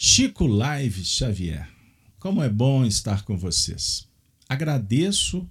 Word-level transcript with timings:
Chico 0.00 0.46
Live 0.46 1.04
Xavier, 1.04 1.68
como 2.20 2.40
é 2.40 2.48
bom 2.48 2.84
estar 2.84 3.24
com 3.24 3.36
vocês. 3.36 4.06
Agradeço 4.48 5.44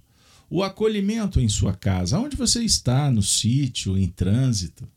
o 0.48 0.62
acolhimento 0.62 1.38
em 1.38 1.50
sua 1.50 1.74
casa, 1.74 2.18
onde 2.18 2.34
você 2.34 2.64
está, 2.64 3.10
no 3.10 3.22
sítio, 3.22 3.98
em 3.98 4.08
trânsito, 4.08 4.88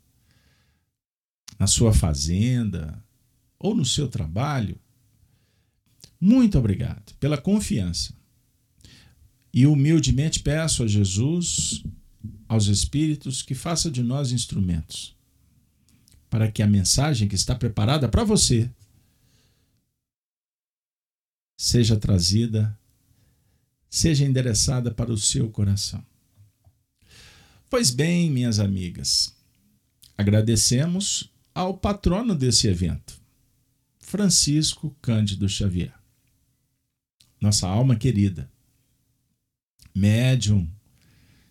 na 1.60 1.68
sua 1.68 1.94
fazenda 1.94 3.04
ou 3.60 3.76
no 3.76 3.84
seu 3.84 4.08
trabalho. 4.08 4.80
Muito 6.18 6.58
obrigado 6.58 7.14
pela 7.20 7.38
confiança. 7.38 8.14
E 9.54 9.68
humildemente 9.68 10.40
peço 10.40 10.82
a 10.82 10.88
Jesus, 10.88 11.84
aos 12.48 12.68
Espíritos, 12.68 13.42
que 13.42 13.54
faça 13.54 13.92
de 13.92 14.02
nós 14.02 14.32
instrumentos, 14.32 15.14
para 16.30 16.50
que 16.50 16.64
a 16.64 16.68
mensagem 16.68 17.28
que 17.28 17.36
está 17.36 17.54
preparada 17.54 18.08
para 18.08 18.24
você 18.24 18.72
seja 21.62 21.96
trazida, 21.96 22.76
seja 23.88 24.26
endereçada 24.26 24.90
para 24.90 25.14
o 25.14 25.18
seu 25.18 25.48
coração. 25.48 26.04
Pois 27.70 27.92
bem, 27.92 28.32
minhas 28.32 28.58
amigas, 28.58 29.36
agradecemos 30.18 31.32
ao 31.54 31.78
patrono 31.78 32.34
desse 32.34 32.68
evento, 32.68 33.22
Francisco 34.00 34.90
Cândido 35.04 35.48
Xavier. 35.48 35.94
Nossa 37.40 37.68
alma 37.68 37.96
querida, 37.96 38.52
médium, 39.94 40.68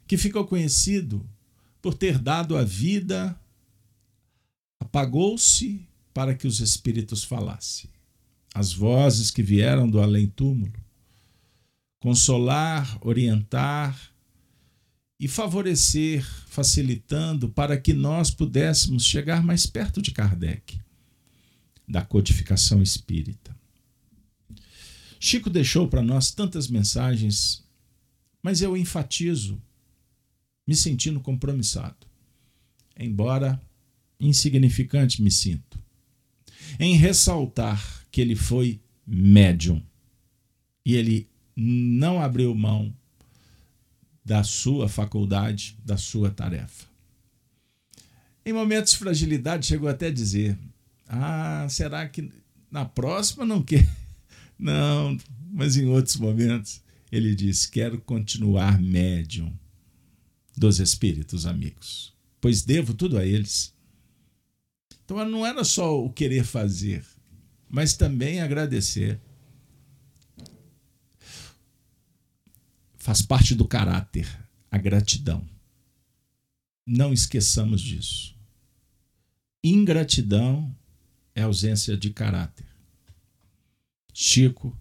que 0.09 0.17
ficou 0.17 0.45
conhecido 0.45 1.25
por 1.81 1.95
ter 1.95 2.19
dado 2.19 2.57
a 2.57 2.65
vida, 2.65 3.41
apagou-se 4.81 5.87
para 6.13 6.35
que 6.35 6.49
os 6.49 6.59
espíritos 6.59 7.23
falassem 7.23 7.89
as 8.55 8.73
vozes 8.73 9.31
que 9.31 9.43
vieram 9.43 9.89
do 9.89 10.01
além-túmulo, 10.01 10.73
consolar, 12.01 12.99
orientar 13.01 14.13
e 15.19 15.29
favorecer, 15.29 16.25
facilitando 16.47 17.49
para 17.49 17.79
que 17.79 17.93
nós 17.93 18.31
pudéssemos 18.31 19.05
chegar 19.05 19.43
mais 19.43 19.67
perto 19.67 20.01
de 20.01 20.11
Kardec, 20.11 20.81
da 21.87 22.03
codificação 22.03 22.83
espírita. 22.83 23.55
Chico 25.19 25.51
deixou 25.51 25.87
para 25.87 26.03
nós 26.03 26.31
tantas 26.31 26.69
mensagens, 26.69 27.63
mas 28.43 28.63
eu 28.63 28.77
enfatizo, 28.77 29.61
me 30.67 30.75
sentindo 30.75 31.21
compromissado, 31.21 32.07
embora 32.99 33.61
insignificante 34.19 35.23
me 35.23 35.31
sinto, 35.31 35.79
em 36.79 36.97
ressaltar 36.97 38.00
que 38.11 38.21
ele 38.21 38.35
foi 38.35 38.81
médium. 39.07 39.83
E 40.85 40.95
ele 40.95 41.29
não 41.57 42.21
abriu 42.21 42.55
mão 42.55 42.95
da 44.25 44.43
sua 44.43 44.89
faculdade, 44.89 45.77
da 45.85 45.97
sua 45.97 46.31
tarefa. 46.31 46.87
Em 48.45 48.53
momentos 48.53 48.93
de 48.93 48.99
fragilidade, 48.99 49.67
chegou 49.67 49.89
até 49.89 50.07
a 50.07 50.13
dizer: 50.13 50.59
Ah, 51.09 51.67
será 51.69 52.09
que 52.09 52.31
na 52.71 52.85
próxima 52.85 53.45
não 53.45 53.63
quer? 53.63 53.89
Não, 54.59 55.17
mas 55.51 55.79
em 55.79 55.87
outros 55.87 56.17
momentos 56.17 56.83
ele 57.11 57.35
disse: 57.35 57.71
Quero 57.71 57.99
continuar 58.01 58.79
médium 58.81 59.53
dos 60.57 60.79
espíritos 60.79 61.47
amigos, 61.47 62.13
pois 62.41 62.63
devo 62.63 62.93
tudo 62.93 63.17
a 63.17 63.25
eles. 63.25 63.75
Então 65.03 65.25
não 65.29 65.45
era 65.45 65.65
só 65.65 65.99
o 66.05 66.13
querer 66.13 66.45
fazer, 66.45 67.05
mas 67.71 67.95
também 67.95 68.41
agradecer. 68.41 69.21
Faz 72.97 73.23
parte 73.23 73.55
do 73.55 73.67
caráter 73.67 74.27
a 74.71 74.77
gratidão. 74.77 75.49
Não 76.85 77.13
esqueçamos 77.13 77.81
disso. 77.81 78.37
Ingratidão 79.63 80.77
é 81.35 81.43
ausência 81.43 81.97
de 81.97 82.11
caráter. 82.11 82.67
Chico 84.13 84.77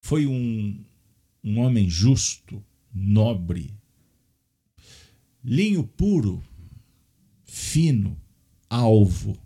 foi 0.00 0.26
um, 0.26 0.84
um 1.42 1.58
homem 1.58 1.90
justo, 1.90 2.64
nobre, 2.94 3.74
linho 5.42 5.84
puro, 5.84 6.42
fino, 7.44 8.16
alvo 8.70 9.36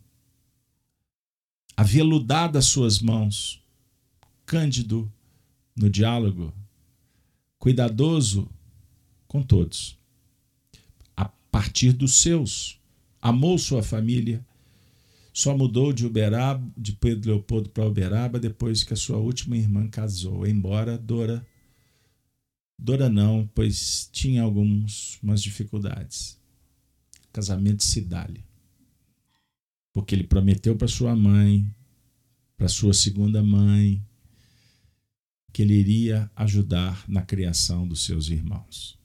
aveludada 1.81 2.61
suas 2.61 3.01
mãos, 3.01 3.65
cândido 4.45 5.11
no 5.75 5.89
diálogo, 5.89 6.53
cuidadoso 7.59 8.51
com 9.27 9.43
todos. 9.43 9.99
A 11.17 11.25
partir 11.25 11.95
dos 11.95 12.17
seus, 12.17 12.79
amou 13.19 13.57
sua 13.57 13.83
família, 13.83 14.45
só 15.33 15.57
mudou 15.57 15.91
de 15.91 16.05
Uberaba, 16.05 16.71
de 16.77 16.93
Pedro 16.93 17.31
Leopoldo 17.31 17.71
para 17.71 17.87
Uberaba 17.87 18.39
depois 18.39 18.85
que 18.85 18.93
a 18.93 18.97
sua 18.97 19.17
última 19.17 19.57
irmã 19.57 19.89
casou, 19.89 20.47
embora 20.47 20.99
Dora 20.99 21.47
Dora 22.79 23.09
não, 23.09 23.49
pois 23.55 24.07
tinha 24.13 24.43
algumas 24.43 25.19
dificuldades. 25.43 26.39
Casamento 27.33 27.83
se 27.83 28.03
dá-lhe 28.03 28.50
porque 29.93 30.15
ele 30.15 30.25
prometeu 30.25 30.77
para 30.77 30.89
sua 30.89 31.17
mãe, 31.17 31.67
para 32.57 32.69
sua 32.69 32.95
segunda 32.95 33.43
mãe, 33.43 34.03
que 35.53 35.63
ele 35.63 35.75
iria 35.75 36.31
ajudar 36.37 37.05
na 37.09 37.23
criação 37.23 37.87
dos 37.87 38.05
seus 38.05 38.29
irmãos. 38.29 38.99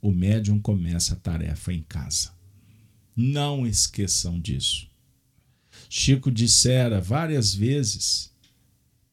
O 0.00 0.10
médium 0.10 0.60
começa 0.60 1.14
a 1.14 1.16
tarefa 1.16 1.72
em 1.72 1.82
casa. 1.82 2.32
Não 3.14 3.66
esqueçam 3.66 4.40
disso. 4.40 4.90
Chico 5.88 6.30
dissera 6.30 7.00
várias 7.00 7.54
vezes 7.54 8.32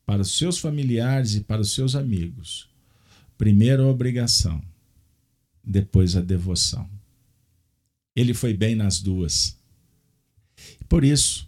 para 0.06 0.22
os 0.22 0.38
seus 0.38 0.58
familiares 0.58 1.36
e 1.36 1.42
para 1.42 1.62
os 1.62 1.72
seus 1.72 1.96
amigos: 1.96 2.68
primeiro 3.38 3.84
a 3.84 3.88
obrigação, 3.88 4.62
depois 5.64 6.16
a 6.16 6.22
devoção. 6.22 6.90
Ele 8.16 8.34
foi 8.34 8.54
bem 8.54 8.76
nas 8.76 9.00
duas 9.00 9.59
por 10.90 11.04
isso, 11.04 11.48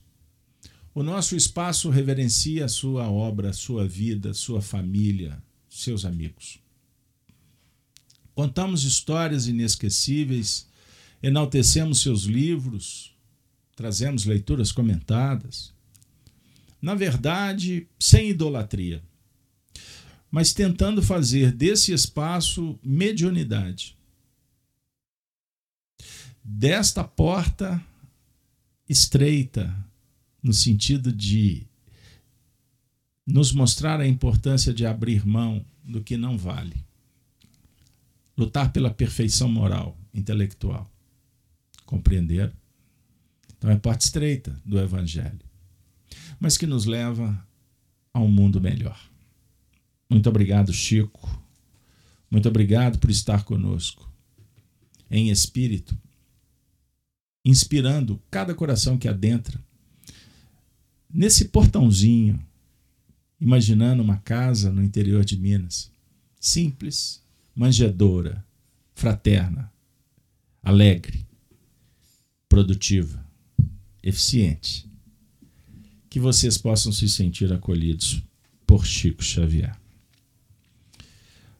o 0.93 1.01
nosso 1.01 1.35
espaço 1.35 1.89
reverencia 1.89 2.65
a 2.65 2.69
sua 2.69 3.09
obra, 3.09 3.51
sua 3.53 3.87
vida, 3.87 4.35
sua 4.35 4.61
família, 4.61 5.41
seus 5.67 6.05
amigos. 6.05 6.59
Contamos 8.35 8.83
histórias 8.83 9.47
inesquecíveis, 9.47 10.67
enaltecemos 11.23 12.01
seus 12.01 12.23
livros, 12.23 13.15
trazemos 13.75 14.25
leituras 14.25 14.71
comentadas. 14.71 15.73
Na 16.79 16.93
verdade, 16.93 17.87
sem 17.99 18.29
idolatria, 18.29 19.01
mas 20.29 20.53
tentando 20.53 21.01
fazer 21.01 21.51
desse 21.51 21.93
espaço 21.93 22.79
mediunidade. 22.83 23.97
Desta 26.43 27.03
porta 27.03 27.83
estreita, 28.91 29.73
no 30.43 30.51
sentido 30.51 31.13
de 31.13 31.65
nos 33.25 33.53
mostrar 33.53 34.01
a 34.01 34.07
importância 34.07 34.73
de 34.73 34.85
abrir 34.85 35.25
mão 35.25 35.65
do 35.81 36.01
que 36.01 36.17
não 36.17 36.37
vale. 36.37 36.83
Lutar 38.37 38.73
pela 38.73 38.89
perfeição 38.89 39.47
moral, 39.47 39.97
intelectual. 40.13 40.91
Compreender? 41.85 42.51
Então 43.57 43.69
é 43.69 43.77
parte 43.77 44.01
estreita 44.01 44.59
do 44.65 44.79
Evangelho, 44.79 45.39
mas 46.39 46.57
que 46.57 46.65
nos 46.67 46.85
leva 46.85 47.47
a 48.13 48.19
um 48.19 48.27
mundo 48.27 48.59
melhor. 48.59 48.99
Muito 50.09 50.27
obrigado, 50.27 50.73
Chico. 50.73 51.41
Muito 52.29 52.49
obrigado 52.49 52.99
por 52.99 53.09
estar 53.09 53.43
conosco. 53.43 54.11
Em 55.09 55.29
espírito, 55.29 55.97
inspirando 57.43 58.21
cada 58.29 58.53
coração 58.53 58.97
que 58.97 59.07
adentra. 59.07 59.59
Nesse 61.13 61.45
portãozinho, 61.45 62.39
imaginando 63.39 64.03
uma 64.03 64.17
casa 64.17 64.71
no 64.71 64.83
interior 64.83 65.25
de 65.25 65.37
Minas, 65.37 65.91
simples, 66.39 67.21
manjedora, 67.55 68.45
fraterna, 68.93 69.71
alegre, 70.61 71.25
produtiva, 72.47 73.25
eficiente. 74.03 74.89
Que 76.09 76.19
vocês 76.19 76.57
possam 76.57 76.91
se 76.91 77.07
sentir 77.07 77.51
acolhidos 77.51 78.21
por 78.67 78.85
Chico 78.85 79.23
Xavier. 79.23 79.75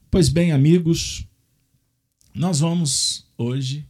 Pois 0.09 0.27
bem, 0.27 0.51
amigos, 0.51 1.25
nós 2.33 2.59
vamos 2.59 3.25
hoje 3.37 3.87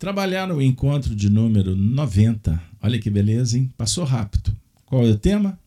trabalhar 0.00 0.48
no 0.48 0.62
encontro 0.62 1.14
de 1.14 1.28
número 1.28 1.76
90. 1.76 2.60
Olha 2.80 2.98
que 2.98 3.10
beleza, 3.10 3.58
hein? 3.58 3.70
Passou 3.76 4.02
rápido. 4.02 4.50
Qual 4.86 5.06
é 5.06 5.10
o 5.10 5.18
tema? 5.18 5.60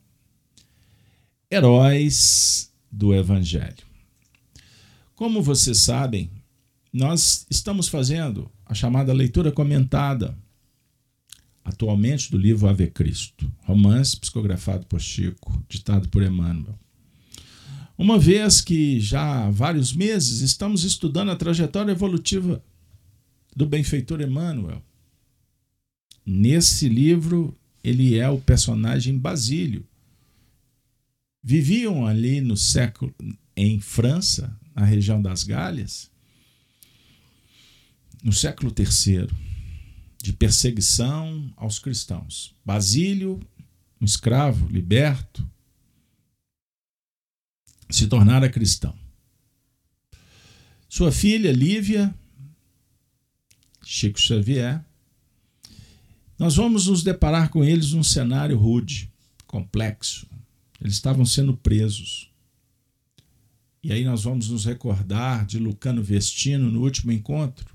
Heróis 1.51 2.73
do 2.91 3.13
Evangelho. 3.13 3.85
Como 5.15 5.43
vocês 5.43 5.77
sabem, 5.77 6.31
nós 6.91 7.45
estamos 7.47 7.87
fazendo 7.87 8.49
a 8.65 8.73
chamada 8.73 9.13
leitura 9.13 9.51
comentada 9.51 10.35
atualmente 11.63 12.31
do 12.31 12.37
livro 12.37 12.67
Ave 12.67 12.87
Cristo, 12.87 13.49
romance 13.61 14.19
psicografado 14.19 14.83
por 14.87 14.99
Chico, 14.99 15.63
ditado 15.69 16.09
por 16.09 16.23
Emmanuel. 16.23 16.77
Uma 17.95 18.17
vez 18.17 18.61
que 18.61 18.99
já 18.99 19.45
há 19.45 19.51
vários 19.51 19.93
meses 19.93 20.41
estamos 20.41 20.83
estudando 20.83 21.29
a 21.29 21.35
trajetória 21.35 21.91
evolutiva 21.91 22.63
do 23.55 23.65
benfeitor 23.65 24.21
Emmanuel. 24.21 24.83
Nesse 26.25 26.87
livro, 26.87 27.55
ele 27.83 28.17
é 28.17 28.29
o 28.29 28.39
personagem 28.39 29.17
Basílio. 29.17 29.85
Viviam 31.43 32.07
ali 32.07 32.39
no 32.39 32.55
século 32.55 33.13
em 33.55 33.79
França, 33.79 34.57
na 34.73 34.85
região 34.85 35.21
das 35.21 35.43
Galhas, 35.43 36.09
no 38.23 38.31
século 38.31 38.73
III, 38.75 39.27
de 40.21 40.31
perseguição 40.31 41.53
aos 41.57 41.77
cristãos. 41.77 42.55
Basílio, 42.63 43.39
um 43.99 44.05
escravo 44.05 44.67
liberto, 44.67 45.45
se 47.89 48.07
tornara 48.07 48.49
cristão. 48.49 48.97
Sua 50.87 51.11
filha, 51.11 51.51
Lívia, 51.51 52.15
Chico 53.95 54.19
Xavier, 54.19 54.83
nós 56.39 56.55
vamos 56.55 56.87
nos 56.87 57.03
deparar 57.03 57.49
com 57.49 57.63
eles 57.63 57.91
num 57.91 58.01
cenário 58.01 58.57
rude, 58.57 59.07
complexo. 59.45 60.25
Eles 60.81 60.95
estavam 60.95 61.23
sendo 61.23 61.55
presos. 61.55 62.27
E 63.83 63.93
aí 63.93 64.03
nós 64.03 64.23
vamos 64.23 64.49
nos 64.49 64.65
recordar 64.65 65.45
de 65.45 65.59
Lucano 65.59 66.01
Vestino 66.01 66.71
no 66.71 66.81
último 66.81 67.11
encontro. 67.11 67.71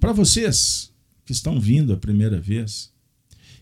Para 0.00 0.14
vocês 0.14 0.90
que 1.26 1.32
estão 1.32 1.60
vindo 1.60 1.92
a 1.92 1.98
primeira 1.98 2.40
vez 2.40 2.90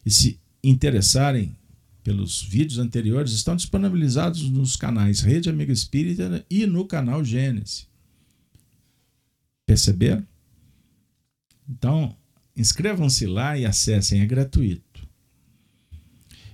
e 0.06 0.12
se 0.12 0.38
interessarem 0.62 1.56
pelos 2.04 2.40
vídeos 2.40 2.78
anteriores, 2.78 3.32
estão 3.32 3.56
disponibilizados 3.56 4.48
nos 4.48 4.76
canais 4.76 5.22
Rede 5.22 5.50
Amiga 5.50 5.72
Espírita 5.72 6.46
e 6.48 6.66
no 6.66 6.86
canal 6.86 7.24
Gênesis. 7.24 7.87
Perceberam? 9.68 10.26
Então, 11.68 12.16
inscrevam-se 12.56 13.26
lá 13.26 13.58
e 13.58 13.66
acessem, 13.66 14.22
é 14.22 14.24
gratuito. 14.24 15.06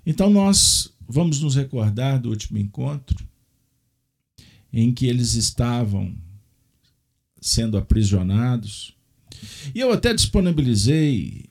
Então, 0.04 0.28
nós 0.28 0.92
vamos 1.06 1.38
nos 1.40 1.54
recordar 1.54 2.20
do 2.20 2.30
último 2.30 2.58
encontro 2.58 3.24
em 4.72 4.92
que 4.92 5.06
eles 5.06 5.34
estavam 5.34 6.12
sendo 7.40 7.78
aprisionados. 7.78 8.96
E 9.72 9.78
eu 9.78 9.92
até 9.92 10.12
disponibilizei 10.12 11.44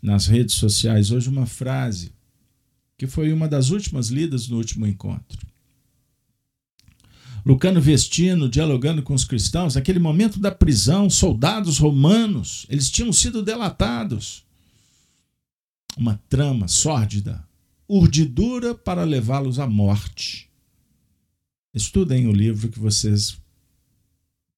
nas 0.00 0.28
redes 0.28 0.54
sociais 0.54 1.10
hoje 1.10 1.28
uma 1.28 1.44
frase 1.44 2.14
que 2.96 3.08
foi 3.08 3.32
uma 3.32 3.48
das 3.48 3.70
últimas 3.70 4.10
lidas 4.10 4.46
no 4.46 4.58
último 4.58 4.86
encontro. 4.86 5.44
Lucano 7.44 7.80
Vestino 7.80 8.48
dialogando 8.48 9.02
com 9.02 9.12
os 9.12 9.24
cristãos, 9.24 9.74
naquele 9.74 9.98
momento 9.98 10.40
da 10.40 10.50
prisão, 10.50 11.10
soldados 11.10 11.78
romanos, 11.78 12.64
eles 12.70 12.90
tinham 12.90 13.12
sido 13.12 13.42
delatados. 13.42 14.44
Uma 15.96 16.18
trama 16.28 16.66
sórdida, 16.66 17.46
urdidura 17.86 18.74
para 18.74 19.04
levá-los 19.04 19.58
à 19.58 19.66
morte. 19.66 20.50
Estudem 21.74 22.26
o 22.26 22.32
livro 22.32 22.70
que 22.70 22.78
vocês 22.78 23.36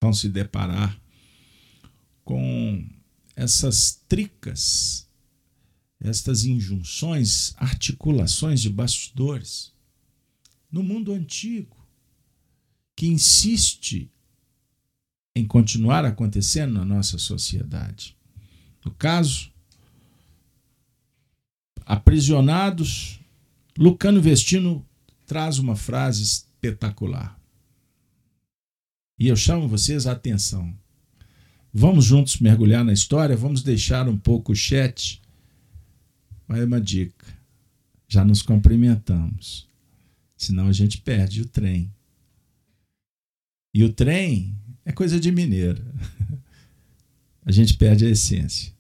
vão 0.01 0.13
se 0.13 0.29
deparar 0.29 0.97
com 2.25 2.87
essas 3.35 4.01
tricas, 4.09 5.09
estas 6.01 6.45
injunções, 6.45 7.53
articulações 7.57 8.61
de 8.61 8.71
bastidores. 8.71 9.73
No 10.71 10.83
mundo 10.83 11.13
antigo, 11.13 11.76
que 12.97 13.07
insiste 13.07 14.11
em 15.37 15.47
continuar 15.47 16.07
acontecendo 16.07 16.73
na 16.73 16.85
nossa 16.85 17.19
sociedade. 17.19 18.17
No 18.83 18.91
caso, 18.91 19.53
aprisionados, 21.85 23.21
Lucano 23.77 24.21
Vestino 24.21 24.85
traz 25.27 25.59
uma 25.59 25.77
frase 25.77 26.23
espetacular. 26.23 27.39
E 29.19 29.29
eu 29.29 29.37
chamo 29.37 29.69
vocês 29.69 30.07
a 30.07 30.13
atenção. 30.13 30.75
Vamos 31.73 32.07
juntos 32.07 32.39
mergulhar 32.39 32.83
na 32.83 32.93
história, 32.93 33.37
vamos 33.37 33.63
deixar 33.63 34.09
um 34.09 34.17
pouco 34.17 34.53
o 34.53 34.57
chat. 34.57 35.21
Vai 36.49 36.65
uma 36.65 36.81
dica. 36.81 37.27
Já 38.09 38.25
nos 38.25 38.41
cumprimentamos. 38.41 39.69
Senão 40.37 40.69
a 40.69 40.73
gente 40.73 40.99
perde 40.99 41.43
o 41.43 41.47
trem. 41.47 41.93
E 43.77 43.85
o 43.85 43.93
trem 43.93 44.59
é 44.87 44.91
coisa 44.91 45.21
de 45.21 45.31
mineiro. 45.31 45.85
A 47.45 47.53
gente 47.53 47.77
perde 47.77 48.07
a 48.07 48.09
essência. 48.09 48.73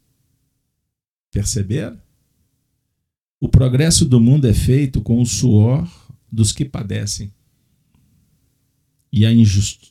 Perceberam? 1.31 2.01
O 3.39 3.47
progresso 3.47 4.07
do 4.07 4.19
mundo 4.19 4.47
é 4.47 4.55
feito 4.55 5.03
com 5.03 5.21
o 5.21 5.27
suor 5.27 5.87
dos 6.33 6.51
que 6.51 6.65
padecem. 6.65 7.31
E 9.13 9.27
a, 9.27 9.29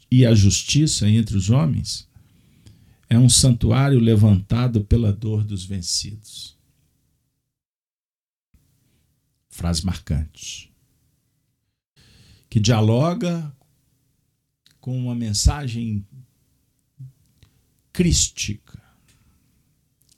e 0.10 0.26
a 0.26 0.34
justiça 0.34 1.08
entre 1.08 1.38
os 1.38 1.52
homens 1.52 2.10
é 3.08 3.20
um 3.20 3.30
santuário 3.30 4.00
levantado 4.00 4.84
pela 4.86 5.14
dor 5.14 5.44
dos 5.44 5.66
vencidos. 5.66 6.58
Frase 9.50 9.86
marcante. 9.86 10.74
Que 12.50 12.60
dialoga 12.60 13.56
com 14.86 14.96
uma 14.96 15.16
mensagem 15.16 16.06
crística 17.92 18.80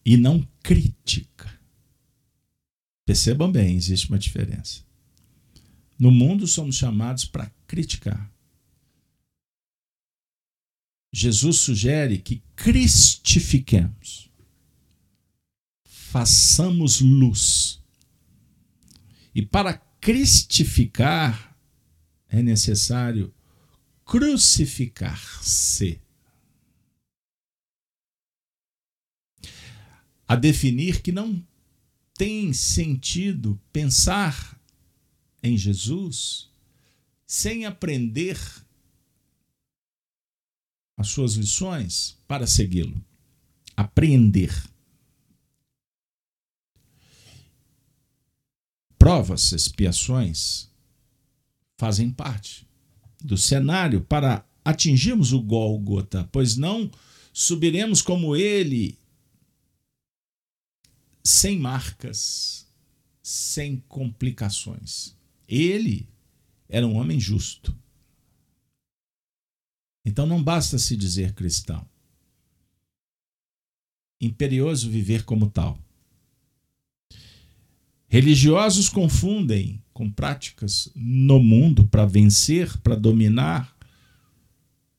e 0.06 0.18
não 0.18 0.46
crítica. 0.62 1.58
Percebam 3.06 3.50
bem, 3.50 3.78
existe 3.78 4.10
uma 4.10 4.19
diferença. 4.19 4.84
No 5.98 6.12
mundo 6.12 6.46
somos 6.46 6.75
chamados 6.75 7.24
para 7.24 7.50
criticar. 7.65 8.30
Jesus 11.13 11.60
sugere 11.60 12.18
que 12.18 12.44
cristifiquemos, 12.53 14.30
façamos 15.86 17.00
luz. 17.00 17.82
E 19.34 19.41
para 19.46 19.75
cristificar 20.01 21.58
é 22.27 22.44
necessário 22.44 23.34
crucificar-se. 24.08 26.02
A 30.26 30.36
definir 30.36 31.02
que 31.02 31.12
não 31.12 31.46
tem 32.14 32.54
sentido 32.54 33.62
pensar 33.72 34.60
em 35.44 35.58
Jesus 35.58 36.50
sem 37.26 37.66
aprender 37.66 38.40
as 40.98 41.10
suas 41.10 41.34
lições 41.34 42.18
para 42.28 42.48
segui-lo. 42.48 43.04
Aprender. 43.76 44.52
Provas, 48.98 49.52
expiações 49.52 50.72
fazem 51.78 52.10
parte 52.10 52.66
do 53.27 53.38
cenário 53.38 54.01
para 54.01 54.46
atingirmos 54.63 55.34
o 55.34 55.41
Gólgota, 55.41 56.27
pois 56.31 56.55
não 56.55 56.89
subiremos 57.34 58.01
como 58.01 58.36
ele 58.36 58.98
sem 61.24 61.60
marcas, 61.60 62.65
sem 63.22 63.84
complicações. 63.89 65.13
Ele 65.48 66.10
era 66.69 66.88
um 66.88 66.96
homem 66.96 67.19
justo. 67.19 67.77
Então 70.05 70.25
não 70.25 70.41
basta 70.41 70.79
se 70.79 70.96
dizer 70.96 71.34
cristão. 71.34 71.86
Imperioso 74.22 74.89
viver 74.89 75.25
como 75.25 75.50
tal. 75.50 75.77
Religiosos 78.07 78.88
confundem 78.88 79.84
com 79.98 80.12
práticas 80.12 80.92
no 80.96 81.39
mundo 81.39 81.88
para 81.88 82.06
vencer, 82.06 82.77
para 82.82 82.96
dominar, 82.96 83.75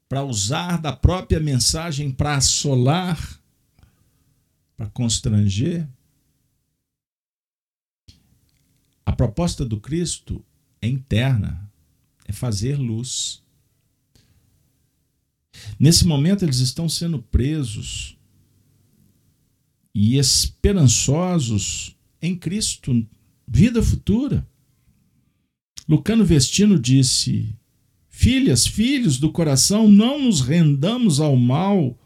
para 0.09 0.25
usar 0.25 0.79
da 0.79 0.93
própria 0.93 1.39
mensagem 1.39 2.11
para 2.11 2.35
assolar, 2.35 3.41
para 4.77 4.89
constranger. 4.89 5.87
proposta 9.19 9.65
do 9.65 9.81
Cristo 9.81 10.45
é 10.81 10.87
interna, 10.87 11.69
é 12.25 12.33
fazer 12.33 12.77
luz. 12.77 13.43
Nesse 15.77 16.07
momento, 16.07 16.45
eles 16.45 16.59
estão 16.59 16.89
sendo 16.89 17.21
presos 17.21 18.17
e 19.93 20.17
esperançosos 20.17 21.97
em 22.23 22.37
Cristo, 22.37 23.05
vida 23.47 23.83
futura. 23.83 24.47
Lucano 25.89 26.23
Vestino 26.23 26.79
disse: 26.79 27.57
Filhas, 28.11 28.67
filhos 28.67 29.19
do 29.19 29.33
coração, 29.33 29.89
não 29.89 30.23
nos 30.23 30.43
rendamos 30.43 31.19
ao 31.19 31.35
mal, 31.35 31.99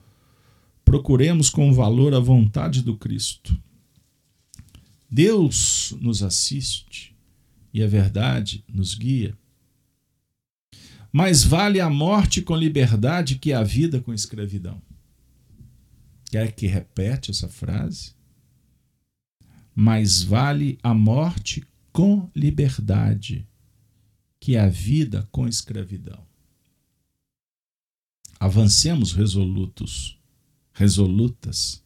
procuremos 0.85 1.51
com 1.51 1.73
valor 1.73 2.15
a 2.15 2.21
vontade 2.21 2.81
do 2.81 2.97
Cristo. 2.97 3.61
Deus 5.11 5.95
nos 6.01 6.23
assiste 6.23 7.15
e 7.75 7.83
a 7.83 7.87
verdade 7.89 8.65
nos 8.69 8.95
guia. 8.95 9.37
Mais 11.13 11.43
vale 11.43 11.81
a 11.81 11.91
morte 11.91 12.41
com 12.41 12.57
liberdade 12.57 13.35
que 13.35 13.53
a 13.53 13.63
vida 13.63 14.01
com 14.01 14.15
escravidão. 14.15 14.81
Quer 16.31 16.53
que 16.53 16.67
repete 16.67 17.31
essa 17.31 17.49
frase? 17.49 18.15
Mais 19.75 20.23
vale 20.23 20.79
a 20.83 20.95
morte 20.95 21.67
com 21.93 22.31
liberdade 22.35 23.47
que 24.43 24.57
a 24.57 24.69
vida 24.69 25.29
com 25.31 25.47
escravidão. 25.47 26.27
Avancemos 28.41 29.13
resolutos, 29.13 30.19
resolutas. 30.73 31.81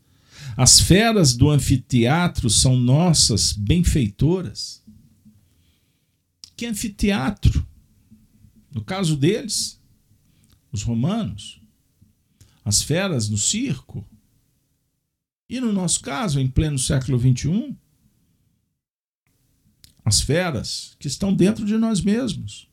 As 0.56 0.80
feras 0.80 1.36
do 1.36 1.50
anfiteatro 1.50 2.48
são 2.48 2.74
nossas 2.74 3.52
benfeitoras. 3.52 4.82
Que 6.56 6.64
anfiteatro? 6.64 7.68
No 8.72 8.82
caso 8.82 9.18
deles, 9.18 9.78
os 10.72 10.82
romanos, 10.82 11.60
as 12.64 12.80
feras 12.80 13.28
no 13.28 13.36
circo, 13.36 14.02
e 15.46 15.60
no 15.60 15.74
nosso 15.74 16.00
caso, 16.00 16.40
em 16.40 16.48
pleno 16.48 16.78
século 16.78 17.18
XXI, 17.18 17.76
as 20.06 20.20
feras 20.20 20.94
que 21.00 21.08
estão 21.08 21.34
dentro 21.34 21.66
de 21.66 21.76
nós 21.76 22.00
mesmos 22.00 22.68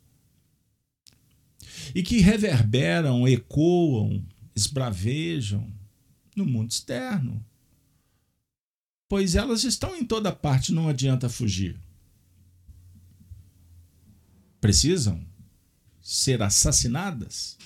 e 1.96 2.04
que 2.04 2.20
reverberam, 2.20 3.28
ecoam, 3.28 4.24
esbravejam 4.56 5.68
no 6.36 6.46
mundo 6.46 6.70
externo. 6.70 7.44
Pois 9.10 9.34
elas 9.34 9.64
estão 9.64 9.96
em 9.96 10.06
toda 10.06 10.32
parte, 10.32 10.72
não 10.72 10.88
adianta 10.88 11.28
fugir. 11.28 11.76
Precisam 14.62 15.26
ser 16.00 16.40
assassinadas 16.44 17.58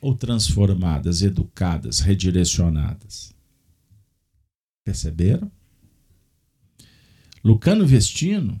ou 0.00 0.14
transformadas, 0.14 1.20
educadas, 1.20 1.98
redirecionadas. 1.98 3.34
Perceberam? 4.86 5.52
Lucano 7.44 7.86
Vestino, 7.86 8.58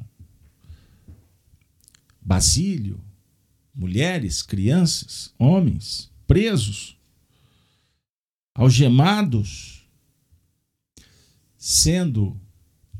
Basílio, 2.30 3.02
mulheres, 3.74 4.40
crianças, 4.40 5.34
homens, 5.36 6.12
presos, 6.28 6.96
algemados, 8.54 9.84
sendo 11.58 12.40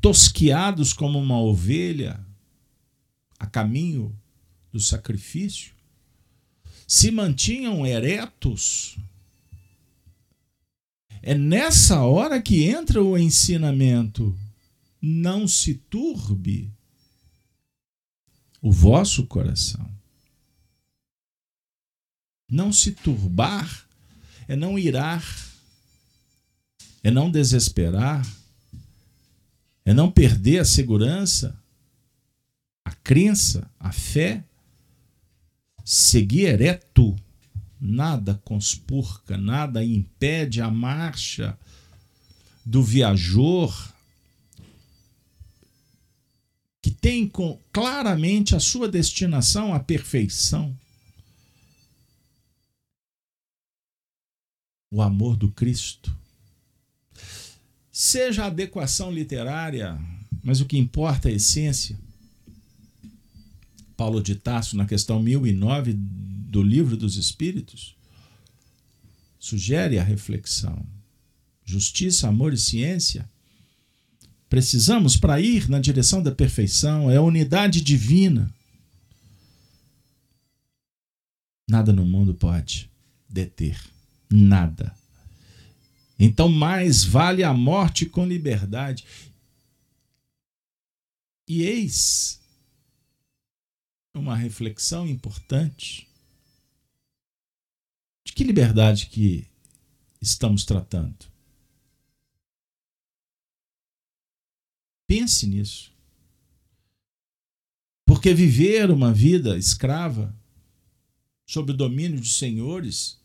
tosquiados 0.01 0.91
como 0.91 1.17
uma 1.17 1.39
ovelha 1.39 2.19
a 3.39 3.47
caminho 3.47 4.13
do 4.69 4.81
sacrifício, 4.81 5.73
se 6.85 7.09
mantinham 7.09 7.87
eretos 7.87 8.97
é 11.21 11.33
nessa 11.33 12.01
hora 12.01 12.41
que 12.41 12.65
entra 12.65 13.01
o 13.01 13.17
ensinamento. 13.17 14.37
Não 15.01 15.47
se 15.47 15.75
turbe 15.75 16.69
o 18.61 18.71
vosso 18.71 19.25
coração. 19.25 19.89
Não 22.49 22.71
se 22.71 22.91
turbar 22.91 23.87
é 24.47 24.55
não 24.55 24.77
irar, 24.77 25.25
é 27.03 27.09
não 27.09 27.31
desesperar, 27.31 28.25
é 29.85 29.93
não 29.93 30.11
perder 30.11 30.59
a 30.59 30.65
segurança, 30.65 31.57
a 32.85 32.91
crença, 32.91 33.69
a 33.79 33.91
fé, 33.91 34.43
seguir 35.83 36.45
ereto 36.45 37.15
nada 37.79 38.39
conspurca, 38.43 39.37
nada 39.37 39.83
impede 39.83 40.61
a 40.61 40.69
marcha 40.69 41.57
do 42.63 42.83
viajor 42.83 43.90
tem 47.01 47.27
com, 47.27 47.59
claramente 47.73 48.55
a 48.55 48.59
sua 48.59 48.87
destinação 48.87 49.73
à 49.73 49.79
perfeição. 49.79 50.77
O 54.93 55.01
amor 55.01 55.35
do 55.35 55.49
Cristo. 55.49 56.15
Seja 57.91 58.43
a 58.43 58.47
adequação 58.47 59.11
literária, 59.11 59.99
mas 60.43 60.61
o 60.61 60.65
que 60.65 60.77
importa 60.77 61.27
é 61.27 61.33
a 61.33 61.35
essência. 61.35 61.99
Paulo 63.97 64.21
de 64.21 64.35
Tasso, 64.35 64.77
na 64.77 64.85
questão 64.85 65.21
1009 65.21 65.93
do 65.93 66.61
Livro 66.61 66.95
dos 66.95 67.17
Espíritos, 67.17 67.95
sugere 69.39 69.97
a 69.97 70.03
reflexão. 70.03 70.85
Justiça, 71.65 72.27
amor 72.27 72.53
e 72.53 72.57
ciência. 72.57 73.29
Precisamos, 74.51 75.15
para 75.15 75.39
ir 75.39 75.69
na 75.69 75.79
direção 75.79 76.21
da 76.21 76.29
perfeição, 76.29 77.09
é 77.09 77.15
a 77.15 77.21
unidade 77.21 77.79
divina. 77.79 78.53
Nada 81.69 81.93
no 81.93 82.05
mundo 82.05 82.33
pode 82.33 82.91
deter. 83.29 83.81
Nada. 84.29 84.93
Então, 86.19 86.49
mais 86.49 87.01
vale 87.01 87.45
a 87.45 87.53
morte 87.53 88.05
com 88.05 88.25
liberdade. 88.25 89.05
E 91.47 91.63
eis 91.63 92.41
uma 94.13 94.35
reflexão 94.35 95.07
importante 95.07 96.09
de 98.27 98.33
que 98.33 98.43
liberdade 98.43 99.05
que 99.05 99.47
estamos 100.21 100.65
tratando? 100.65 101.30
Pense 105.11 105.45
nisso. 105.45 105.91
Porque 108.05 108.33
viver 108.33 108.89
uma 108.89 109.13
vida 109.13 109.57
escrava 109.57 110.33
sob 111.45 111.73
o 111.73 111.75
domínio 111.75 112.17
de 112.17 112.29
senhores 112.29 113.19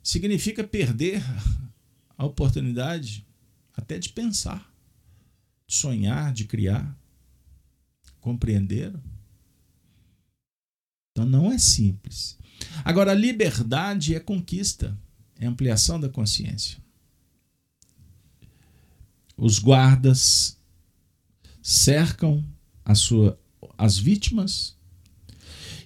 significa 0.00 0.62
perder 0.62 1.20
a 2.16 2.24
oportunidade 2.24 3.26
até 3.76 3.98
de 3.98 4.10
pensar, 4.10 4.72
de 5.66 5.74
sonhar, 5.74 6.32
de 6.32 6.44
criar. 6.44 6.96
Compreenderam? 8.20 9.02
Então 11.10 11.26
não 11.26 11.50
é 11.50 11.58
simples. 11.58 12.38
Agora, 12.84 13.12
liberdade 13.12 14.14
é 14.14 14.20
conquista, 14.20 14.96
é 15.34 15.46
ampliação 15.46 15.98
da 15.98 16.08
consciência. 16.08 16.78
Os 19.36 19.58
guardas 19.58 20.57
cercam 21.68 22.42
a 22.82 22.94
sua, 22.94 23.38
as 23.76 23.98
vítimas. 23.98 24.74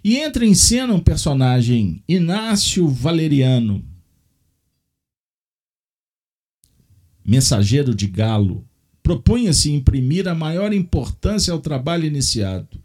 E 0.05 0.17
entra 0.17 0.47
em 0.47 0.55
cena 0.55 0.95
um 0.95 1.01
personagem, 1.01 2.05
Inácio 2.09 2.87
Valeriano, 2.87 3.85
mensageiro 7.25 7.97
de 7.97 8.07
Galo, 8.07 8.65
propunha-se 9.03 9.73
imprimir 9.73 10.29
a 10.29 10.35
maior 10.37 10.73
importância 10.73 11.53
ao 11.53 11.59
trabalho 11.61 12.05
iniciado. 12.05 12.81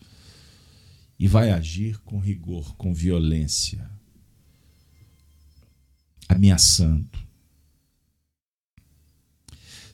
E 1.20 1.28
vai 1.28 1.52
agir 1.52 2.00
com 2.00 2.20
rigor, 2.20 2.76
com 2.78 2.94
violência, 2.96 3.88
ameaçando. 6.28 7.27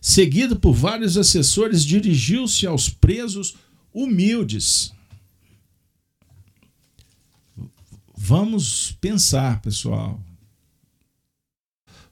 Seguido 0.05 0.59
por 0.59 0.73
vários 0.73 1.15
assessores, 1.15 1.85
dirigiu-se 1.85 2.67
aos 2.67 2.89
presos 2.89 3.55
humildes. 3.93 4.91
Vamos 8.13 8.91
pensar, 8.99 9.61
pessoal. 9.61 10.21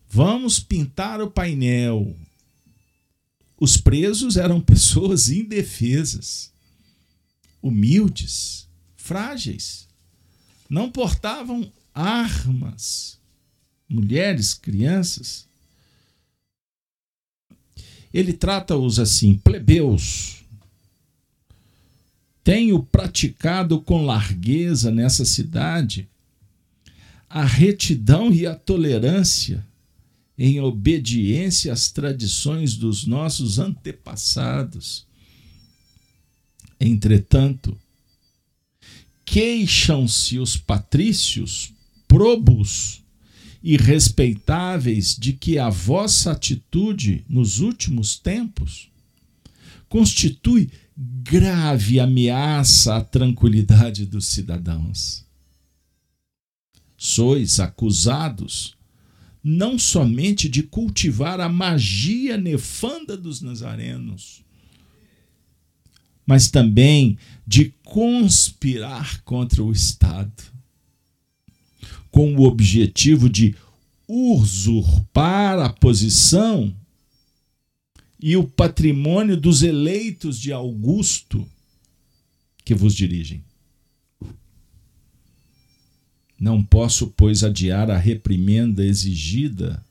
Vamos 0.10 0.58
pintar 0.58 1.22
o 1.22 1.30
painel. 1.30 2.16
Os 3.60 3.76
presos 3.76 4.38
eram 4.38 4.62
pessoas 4.64 5.28
indefesas 5.28 6.50
humildes, 7.62 8.70
frágeis, 8.96 9.86
não 10.70 10.90
portavam 10.90 11.70
armas, 11.94 13.20
mulheres, 13.88 14.54
crianças. 14.54 15.51
Ele 18.14 18.34
trata-os 18.34 19.00
assim, 19.00 19.36
plebeus. 19.36 20.44
Tenho 22.44 22.82
praticado 22.84 23.80
com 23.80 24.06
largueza 24.06 24.92
nessa 24.92 25.24
cidade 25.24 26.10
a 27.30 27.46
retidão 27.46 28.34
e 28.34 28.46
a 28.46 28.54
tolerância 28.54 29.66
em 30.38 30.60
obediência 30.60 31.72
às 31.72 31.90
tradições 31.90 32.76
dos 32.76 33.06
nossos 33.06 33.60
antepassados. 33.60 35.06
Entretanto, 36.80 37.78
queixam-se 39.24 40.40
os 40.40 40.58
patrícios 40.58 41.72
probos 42.08 43.01
e 43.64 43.78
respeitáveis 43.78 45.16
de 45.16 45.34
que 45.34 45.60
a 45.60 45.70
vossa 45.70 46.32
atitude 46.32 47.24
nos 47.30 47.60
últimos 47.60 48.18
tempos 48.18 48.90
constitui 49.88 50.70
grave 50.98 52.00
ameaça 52.00 52.98
à 52.98 53.02
tranquilidade 53.02 54.06
dos 54.06 54.28
cidadãos. 54.28 55.26
Sois 56.98 57.60
acusados 57.60 58.76
não 59.44 59.78
somente 59.78 60.48
de 60.48 60.64
cultivar 60.64 61.40
a 61.40 61.50
magia 61.50 62.38
nefanda 62.38 63.18
dos 63.18 63.42
nazarenos, 63.42 64.44
mas 66.26 66.50
também 66.50 67.18
de 67.46 67.74
conspirar 67.84 69.22
contra 69.24 69.64
o 69.64 69.72
Estado, 69.72 70.51
com 72.12 72.36
o 72.36 72.44
objetivo 72.44 73.30
de 73.30 73.56
usurpar 74.08 75.58
a 75.60 75.70
posição 75.72 76.76
e 78.20 78.36
o 78.36 78.44
patrimônio 78.44 79.36
dos 79.36 79.64
eleitos 79.64 80.38
de 80.38 80.52
Augusto 80.52 81.48
que 82.64 82.76
vos 82.76 82.94
dirigem. 82.94 83.44
Não 86.40 86.64
posso, 86.64 87.08
pois, 87.08 87.44
adiar 87.44 87.90
a 87.90 87.98
reprimenda 87.98 88.84
exigida 88.84 89.84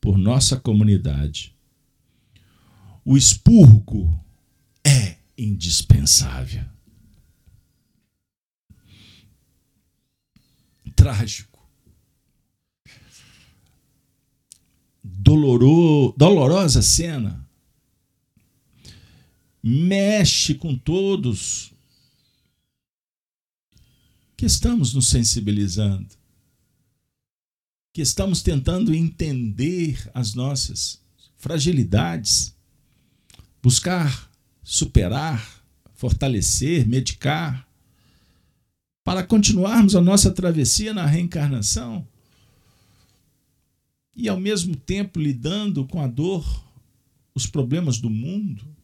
por 0.00 0.16
nossa 0.16 0.58
comunidade. 0.58 1.54
O 3.04 3.16
expurgo 3.16 4.18
é 4.84 5.16
indispensável. 5.36 6.64
Trágico. 10.96 11.49
Doloro, 15.02 16.14
dolorosa 16.16 16.82
cena. 16.82 17.48
Mexe 19.62 20.54
com 20.54 20.76
todos 20.76 21.72
que 24.36 24.46
estamos 24.46 24.94
nos 24.94 25.08
sensibilizando, 25.08 26.08
que 27.92 28.00
estamos 28.00 28.40
tentando 28.40 28.94
entender 28.94 30.10
as 30.14 30.32
nossas 30.34 31.02
fragilidades, 31.36 32.56
buscar 33.62 34.30
superar, 34.62 35.62
fortalecer, 35.94 36.88
medicar, 36.88 37.68
para 39.04 39.22
continuarmos 39.22 39.94
a 39.94 40.00
nossa 40.00 40.30
travessia 40.30 40.94
na 40.94 41.04
reencarnação 41.04 42.06
e 44.20 44.28
ao 44.28 44.38
mesmo 44.38 44.76
tempo 44.76 45.18
lidando 45.18 45.86
com 45.86 45.98
a 45.98 46.06
dor, 46.06 46.44
os 47.34 47.46
problemas 47.46 47.98
do 47.98 48.10
mundo, 48.10 48.76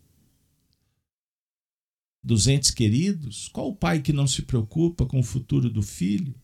dos 2.22 2.46
entes 2.46 2.70
queridos? 2.70 3.46
Qual 3.49 3.68
o 3.68 3.77
pai 3.77 4.01
que 4.01 4.14
não 4.14 4.27
se 4.27 4.40
preocupa 4.40 5.05
com 5.05 5.20
o 5.20 5.22
futuro 5.22 5.68
do 5.68 5.83
filho? 5.83 6.35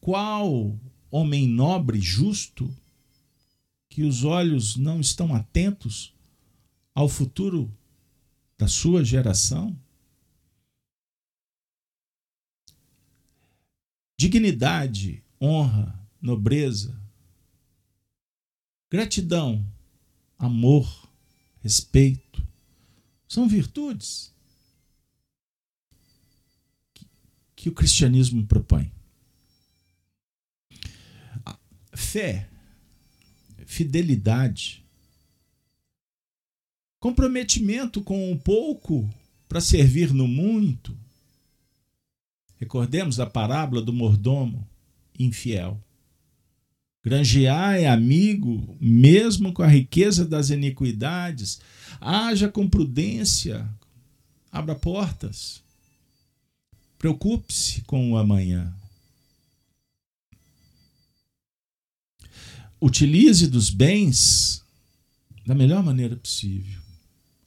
Qual 0.00 0.78
homem 1.10 1.48
nobre, 1.48 2.00
justo, 2.00 2.72
que 3.88 4.04
os 4.04 4.22
olhos 4.22 4.76
não 4.76 5.00
estão 5.00 5.34
atentos 5.34 6.14
ao 6.94 7.08
futuro 7.08 7.76
da 8.56 8.68
sua 8.68 9.04
geração? 9.04 9.76
Dignidade, 14.16 15.24
honra, 15.42 15.98
nobreza, 16.20 16.96
gratidão, 18.88 19.66
amor, 20.38 21.10
respeito, 21.60 22.46
são 23.26 23.48
virtudes 23.48 24.32
que, 27.56 27.68
o 27.68 27.72
cristianismo 27.72 28.46
propõe. 28.46 28.92
Fé, 31.94 32.48
fidelidade, 33.66 34.84
comprometimento 37.00 38.00
com 38.00 38.32
o 38.32 38.38
pouco 38.38 39.08
para 39.48 39.60
servir 39.60 40.12
no 40.12 40.28
muito. 40.28 40.96
Recordemos 42.56 43.18
a 43.18 43.26
parábola 43.26 43.82
do 43.82 43.92
mordomo 43.92 44.68
infiel. 45.24 45.82
Granjear 47.04 47.74
é 47.74 47.88
amigo, 47.88 48.76
mesmo 48.80 49.52
com 49.52 49.62
a 49.62 49.66
riqueza 49.66 50.24
das 50.24 50.50
iniquidades. 50.50 51.60
Haja 52.00 52.48
com 52.48 52.68
prudência, 52.68 53.68
abra 54.50 54.74
portas. 54.74 55.62
Preocupe-se 56.98 57.80
com 57.82 58.12
o 58.12 58.16
amanhã. 58.16 58.72
Utilize 62.80 63.48
dos 63.48 63.68
bens 63.68 64.64
da 65.44 65.54
melhor 65.54 65.82
maneira 65.82 66.16
possível. 66.16 66.80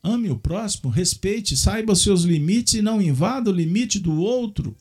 Ame 0.04 0.30
o 0.30 0.38
próximo, 0.38 0.92
respeite, 0.92 1.58
saiba 1.58 1.94
os 1.94 2.02
seus 2.02 2.24
limites 2.24 2.76
e 2.76 2.82
não 2.82 3.02
invada 3.02 3.50
o 3.50 3.54
limite 3.54 4.00
do 4.00 4.14
outro. 4.18 4.76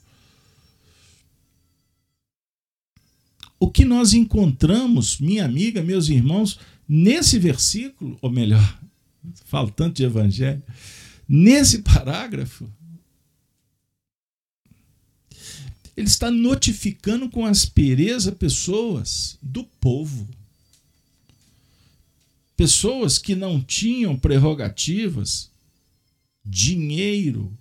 O 3.58 3.70
que 3.70 3.84
nós 3.84 4.12
encontramos, 4.12 5.18
minha 5.18 5.44
amiga, 5.44 5.82
meus 5.82 6.08
irmãos, 6.08 6.58
nesse 6.88 7.38
versículo, 7.38 8.18
ou 8.20 8.30
melhor, 8.30 8.78
falo 9.46 9.70
tanto 9.70 9.96
de 9.96 10.04
evangelho, 10.04 10.62
nesse 11.28 11.78
parágrafo, 11.78 12.68
ele 15.96 16.08
está 16.08 16.30
notificando 16.30 17.30
com 17.30 17.46
aspereza 17.46 18.32
pessoas 18.32 19.38
do 19.40 19.64
povo. 19.64 20.28
Pessoas 22.56 23.18
que 23.18 23.34
não 23.34 23.60
tinham 23.62 24.16
prerrogativas, 24.16 25.50
dinheiro, 26.44 27.56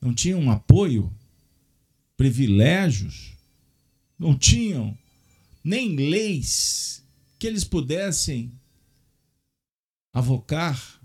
não 0.00 0.14
tinham 0.14 0.50
apoio, 0.50 1.12
privilégios, 2.16 3.33
não 4.24 4.34
tinham 4.34 4.96
nem 5.62 5.94
leis 5.96 7.04
que 7.38 7.46
eles 7.46 7.62
pudessem 7.62 8.58
avocar 10.14 10.98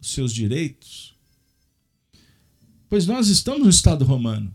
os 0.00 0.10
seus 0.10 0.32
direitos. 0.32 1.14
Pois 2.88 3.06
nós 3.06 3.28
estamos 3.28 3.64
no 3.64 3.68
Estado 3.68 4.02
romano, 4.02 4.50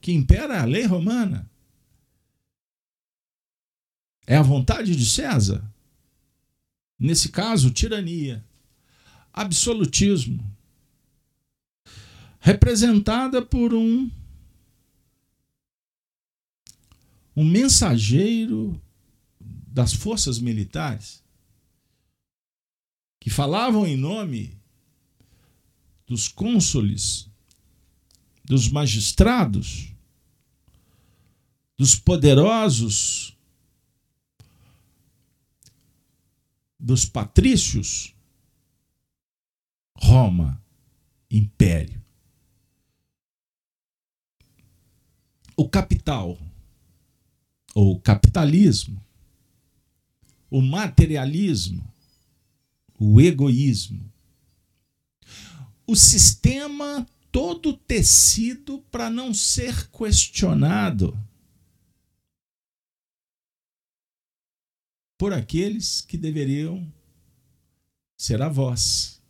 que 0.00 0.12
impera 0.12 0.62
a 0.62 0.64
lei 0.64 0.84
romana. 0.84 1.50
É 4.24 4.36
a 4.36 4.42
vontade 4.42 4.94
de 4.94 5.06
César? 5.06 5.68
Nesse 6.96 7.30
caso, 7.30 7.72
tirania, 7.72 8.44
absolutismo, 9.32 10.56
representada 12.38 13.42
por 13.42 13.74
um 13.74 14.08
um 17.36 17.44
mensageiro 17.44 18.80
das 19.40 19.92
forças 19.92 20.38
militares 20.38 21.22
que 23.20 23.30
falavam 23.30 23.86
em 23.86 23.96
nome 23.96 24.60
dos 26.06 26.28
cônsules, 26.28 27.28
dos 28.44 28.68
magistrados, 28.68 29.92
dos 31.76 31.96
poderosos 31.96 33.36
dos 36.78 37.06
patrícios 37.06 38.14
Roma, 39.96 40.62
império. 41.30 42.02
O 45.56 45.68
capital, 45.68 46.38
ou 47.74 47.98
capitalismo, 48.00 49.04
o 50.50 50.62
materialismo, 50.62 51.84
o 52.98 53.20
egoísmo, 53.20 54.12
o 55.86 55.96
sistema 55.96 57.06
todo 57.32 57.76
tecido 57.76 58.78
para 58.90 59.10
não 59.10 59.34
ser 59.34 59.90
questionado. 59.90 61.18
Por 65.18 65.32
aqueles 65.32 66.00
que 66.00 66.16
deveriam 66.16 66.86
ser 68.16 68.40
a 68.40 68.48
voz 68.48 69.20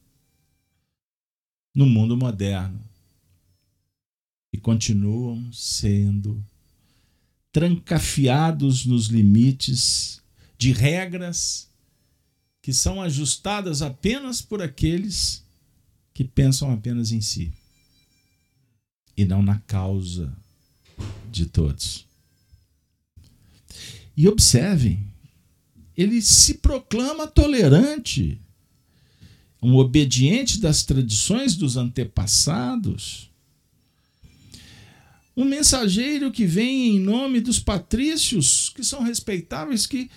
no 1.74 1.86
mundo 1.86 2.16
moderno. 2.16 2.80
E 4.52 4.58
continuam 4.58 5.52
sendo 5.52 6.44
trancafiados 7.54 8.84
nos 8.84 9.06
limites 9.06 10.20
de 10.58 10.72
regras 10.72 11.70
que 12.60 12.72
são 12.72 13.00
ajustadas 13.00 13.80
apenas 13.80 14.42
por 14.42 14.60
aqueles 14.60 15.44
que 16.12 16.24
pensam 16.24 16.72
apenas 16.72 17.12
em 17.12 17.20
si 17.20 17.52
e 19.16 19.24
não 19.24 19.40
na 19.40 19.60
causa 19.60 20.36
de 21.30 21.46
todos. 21.46 22.04
E 24.16 24.26
observem, 24.26 25.06
ele 25.96 26.20
se 26.22 26.54
proclama 26.54 27.24
tolerante, 27.24 28.36
um 29.62 29.76
obediente 29.76 30.58
das 30.58 30.82
tradições 30.82 31.54
dos 31.54 31.76
antepassados, 31.76 33.30
um 35.36 35.44
mensageiro 35.44 36.30
que 36.30 36.46
vem 36.46 36.96
em 36.96 37.00
nome 37.00 37.40
dos 37.40 37.58
patrícios, 37.58 38.70
que 38.70 38.84
são 38.84 39.02
respeitáveis, 39.02 39.86
que 39.86 40.10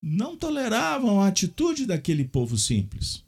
não 0.00 0.36
toleravam 0.36 1.20
a 1.20 1.28
atitude 1.28 1.86
daquele 1.86 2.24
povo 2.24 2.56
simples. 2.56 3.22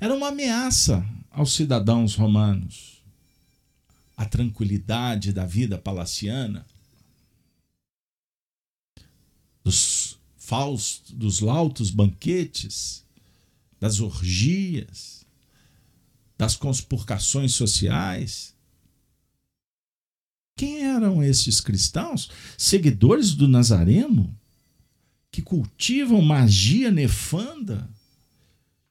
Era 0.00 0.14
uma 0.14 0.28
ameaça 0.28 1.04
aos 1.30 1.54
cidadãos 1.54 2.14
romanos. 2.14 3.02
A 4.16 4.24
tranquilidade 4.24 5.32
da 5.32 5.44
vida 5.44 5.76
palaciana, 5.76 6.66
dos 9.62 10.18
faustos, 10.38 11.10
dos 11.10 11.40
lautos 11.40 11.90
banquetes, 11.90 13.04
das 13.78 14.00
orgias, 14.00 15.15
das 16.36 16.56
conspurcações 16.56 17.54
sociais. 17.54 18.54
Quem 20.56 20.84
eram 20.84 21.22
esses 21.22 21.60
cristãos? 21.60 22.30
Seguidores 22.56 23.34
do 23.34 23.46
Nazareno? 23.46 24.34
Que 25.30 25.42
cultivam 25.42 26.22
magia 26.22 26.90
nefanda? 26.90 27.88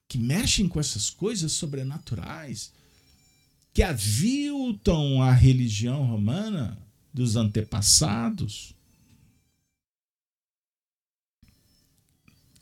que 0.07 0.17
mexem 0.17 0.67
com 0.67 0.79
essas 0.79 1.09
coisas 1.09 1.51
sobrenaturais, 1.51 2.71
que 3.73 3.83
aviltam 3.83 5.21
a 5.21 5.31
religião 5.31 6.05
romana 6.05 6.77
dos 7.13 7.35
antepassados. 7.35 8.73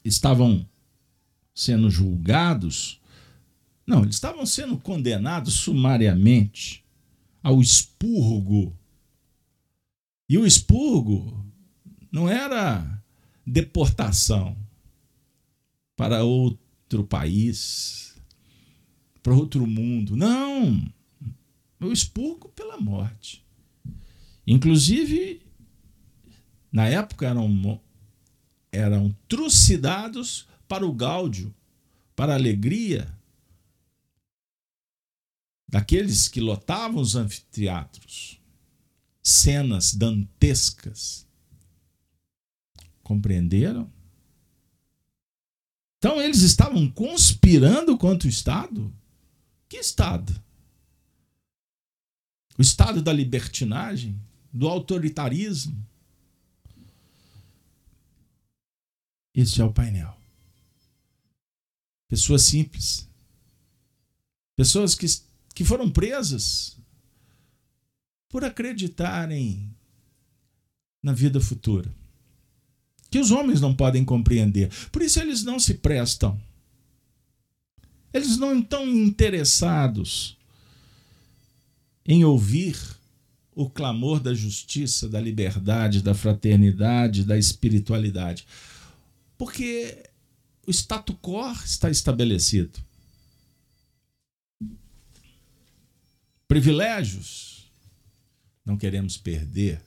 Estavam 0.03 0.67
sendo 1.53 1.89
julgados. 1.91 2.99
Não, 3.85 4.03
eles 4.03 4.15
estavam 4.15 4.45
sendo 4.45 4.77
condenados 4.77 5.55
sumariamente 5.55 6.83
ao 7.41 7.61
expurgo. 7.61 8.75
E 10.29 10.37
o 10.37 10.45
expurgo 10.45 11.45
não 12.11 12.29
era 12.29 13.03
deportação 13.45 14.55
para 15.97 16.23
outro 16.23 17.03
país, 17.03 18.15
para 19.21 19.33
outro 19.33 19.67
mundo. 19.67 20.15
Não! 20.15 20.81
Eu 21.79 21.91
expurgo 21.91 22.47
pela 22.49 22.79
morte. 22.79 23.45
Inclusive, 24.47 25.41
na 26.71 26.87
época 26.87 27.27
eram, 27.27 27.81
eram 28.71 29.15
trucidados 29.27 30.47
para 30.67 30.85
o 30.85 30.93
gáudio, 30.93 31.53
para 32.15 32.31
a 32.31 32.35
alegria 32.35 33.13
daqueles 35.73 36.27
que 36.27 36.39
lotavam 36.39 37.01
os 37.01 37.15
anfiteatros. 37.15 38.39
Cenas 39.23 39.91
dantescas. 39.91 41.27
Compreenderam? 43.01 43.91
Então 45.97 46.21
eles 46.21 46.41
estavam 46.43 46.87
conspirando 46.91 47.97
contra 47.97 48.27
o 48.27 48.29
Estado? 48.29 48.95
Que 49.67 49.77
Estado? 49.77 50.31
O 52.55 52.61
Estado 52.61 53.01
da 53.01 53.11
libertinagem? 53.11 54.21
Do 54.53 54.67
autoritarismo? 54.67 55.83
Este 59.33 59.59
é 59.59 59.65
o 59.65 59.73
painel. 59.73 60.15
Pessoas 62.07 62.43
simples. 62.43 63.09
Pessoas 64.55 64.93
que, 64.93 65.07
que 65.53 65.63
foram 65.63 65.89
presas 65.89 66.77
por 68.29 68.43
acreditarem 68.43 69.69
na 71.01 71.13
vida 71.13 71.39
futura 71.39 71.93
que 73.13 73.19
os 73.19 73.29
homens 73.29 73.61
não 73.61 73.75
podem 73.75 74.03
compreender. 74.03 74.71
Por 74.91 75.03
isso 75.03 75.19
eles 75.19 75.43
não 75.43 75.59
se 75.59 75.75
prestam. 75.75 76.41
Eles 78.11 78.37
não 78.37 78.57
estão 78.57 78.87
interessados 78.87 80.35
em 82.03 82.25
ouvir 82.25 82.75
o 83.53 83.69
clamor 83.69 84.19
da 84.19 84.33
justiça, 84.33 85.07
da 85.07 85.21
liberdade, 85.21 86.01
da 86.01 86.15
fraternidade, 86.15 87.23
da 87.23 87.37
espiritualidade. 87.37 88.47
Porque 89.37 90.09
o 90.65 90.71
status 90.71 91.15
quo 91.21 91.51
está 91.63 91.91
estabelecido. 91.91 92.79
Privilégios 96.53 97.65
não 98.63 98.77
queremos 98.77 99.17
perder. 99.17 99.81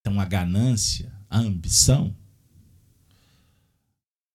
Então 0.00 0.18
a 0.18 0.24
ganância 0.24 1.14
a 1.30 1.38
ambição, 1.38 2.12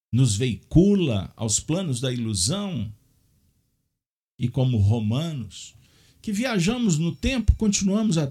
nos 0.10 0.38
veicula 0.38 1.30
aos 1.36 1.60
planos 1.60 2.00
da 2.00 2.10
ilusão 2.10 2.90
e 4.40 4.48
como 4.48 4.78
romanos 4.78 5.76
que 6.22 6.32
viajamos 6.32 6.98
no 6.98 7.14
tempo 7.14 7.54
continuamos 7.58 8.18
a 8.18 8.26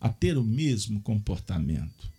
a 0.00 0.08
ter 0.08 0.38
o 0.38 0.42
mesmo 0.42 1.02
comportamento. 1.02 2.10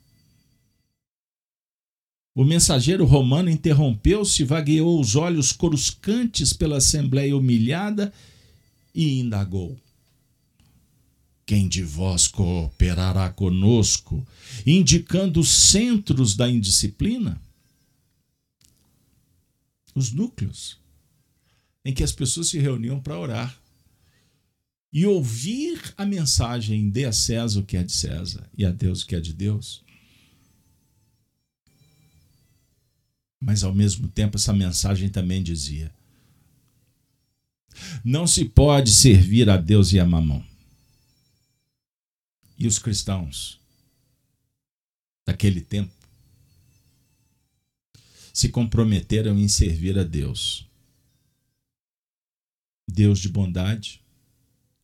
O 2.35 2.43
mensageiro 2.43 3.03
romano 3.03 3.49
interrompeu-se, 3.49 4.43
vagueou 4.43 5.01
os 5.01 5.15
olhos 5.15 5.51
coruscantes 5.51 6.53
pela 6.53 6.77
assembleia 6.77 7.35
humilhada 7.35 8.13
e 8.93 9.19
indagou: 9.19 9.79
quem 11.45 11.67
de 11.67 11.83
vós 11.83 12.27
cooperará 12.27 13.29
conosco, 13.29 14.25
indicando 14.65 15.39
os 15.39 15.49
centros 15.49 16.35
da 16.35 16.49
indisciplina? 16.49 17.41
Os 19.93 20.11
núcleos 20.11 20.79
em 21.85 21.93
que 21.93 22.03
as 22.03 22.11
pessoas 22.11 22.47
se 22.47 22.57
reuniam 22.57 22.99
para 22.99 23.19
orar 23.19 23.61
e 24.91 25.05
ouvir 25.05 25.93
a 25.97 26.05
mensagem 26.05 26.89
dê 26.89 27.05
a 27.05 27.11
César 27.11 27.59
o 27.59 27.65
que 27.65 27.75
é 27.75 27.83
de 27.83 27.91
César 27.91 28.49
e 28.57 28.63
a 28.63 28.71
Deus 28.71 29.01
o 29.01 29.07
que 29.07 29.15
é 29.15 29.19
de 29.19 29.33
Deus. 29.33 29.83
Mas 33.39 33.63
ao 33.63 33.73
mesmo 33.73 34.07
tempo 34.07 34.37
essa 34.37 34.53
mensagem 34.53 35.09
também 35.09 35.43
dizia: 35.43 35.93
não 38.03 38.25
se 38.27 38.45
pode 38.45 38.91
servir 38.91 39.49
a 39.49 39.57
Deus 39.57 39.93
e 39.93 39.99
a 39.99 40.05
mamão 40.05 40.43
e 42.63 42.67
os 42.67 42.79
cristãos 42.79 43.59
daquele 45.25 45.59
tempo 45.59 45.93
se 48.33 48.49
comprometeram 48.49 49.37
em 49.37 49.47
servir 49.47 49.99
a 49.99 50.03
Deus. 50.03 50.65
Deus 52.87 53.19
de 53.19 53.29
bondade, 53.29 54.01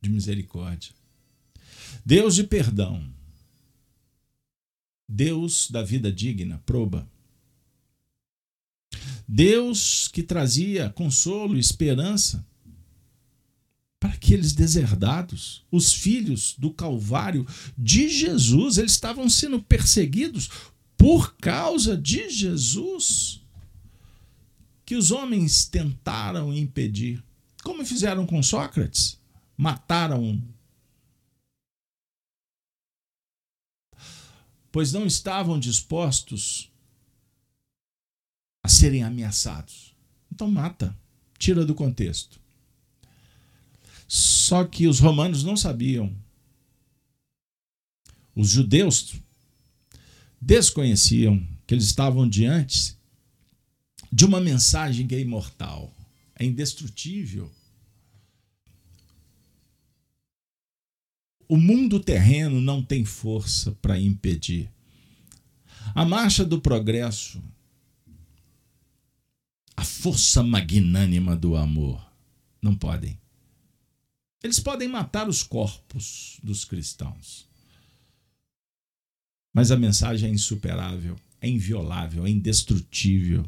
de 0.01 0.09
misericórdia. 0.09 0.93
Deus 2.05 2.35
de 2.35 2.43
perdão. 2.43 3.11
Deus 5.07 5.71
da 5.71 5.81
vida 5.81 6.11
digna, 6.11 6.61
proba. 6.65 7.09
Deus 9.27 10.07
que 10.07 10.21
trazia 10.21 10.89
consolo 10.89 11.57
esperança 11.57 12.45
para 13.99 14.13
aqueles 14.13 14.53
deserdados, 14.53 15.65
os 15.69 15.91
filhos 15.91 16.55
do 16.57 16.71
Calvário 16.71 17.45
de 17.77 18.07
Jesus, 18.07 18.77
eles 18.77 18.93
estavam 18.93 19.29
sendo 19.29 19.61
perseguidos 19.61 20.49
por 20.97 21.35
causa 21.35 21.97
de 21.97 22.29
Jesus, 22.29 23.41
que 24.85 24.95
os 24.95 25.11
homens 25.11 25.65
tentaram 25.65 26.53
impedir, 26.53 27.23
como 27.61 27.85
fizeram 27.85 28.25
com 28.25 28.41
Sócrates, 28.41 29.19
mataram. 29.55 30.41
Pois 34.71 34.93
não 34.93 35.05
estavam 35.05 35.59
dispostos 35.59 36.71
a 38.63 38.69
serem 38.69 39.03
ameaçados. 39.03 39.95
Então 40.31 40.49
mata, 40.49 40.97
tira 41.37 41.65
do 41.65 41.75
contexto. 41.75 42.39
Só 44.11 44.65
que 44.65 44.87
os 44.87 44.99
romanos 44.99 45.43
não 45.43 45.55
sabiam. 45.55 46.11
Os 48.35 48.49
judeus 48.49 49.13
desconheciam 50.41 51.47
que 51.67 51.75
eles 51.75 51.85
estavam 51.85 52.27
diante 52.27 52.97
de 54.11 54.25
uma 54.25 54.41
mensagem 54.41 55.05
que 55.05 55.13
é 55.13 55.19
imortal, 55.19 55.95
é 56.35 56.43
indestrutível. 56.43 57.51
O 61.47 61.55
mundo 61.55 61.99
terreno 61.99 62.59
não 62.59 62.81
tem 62.83 63.05
força 63.05 63.73
para 63.73 63.99
impedir. 63.99 64.71
A 65.93 66.03
marcha 66.03 66.43
do 66.43 66.59
progresso, 66.59 67.39
a 69.77 69.83
força 69.83 70.41
magnânima 70.41 71.35
do 71.35 71.55
amor, 71.55 72.03
não 72.59 72.75
podem. 72.75 73.19
Eles 74.43 74.59
podem 74.59 74.87
matar 74.87 75.27
os 75.27 75.43
corpos 75.43 76.39
dos 76.41 76.63
cristãos. 76.63 77.45
Mas 79.53 79.71
a 79.71 79.77
mensagem 79.77 80.29
é 80.29 80.33
insuperável, 80.33 81.19
é 81.41 81.49
inviolável, 81.49 82.25
é 82.25 82.29
indestrutível. 82.29 83.45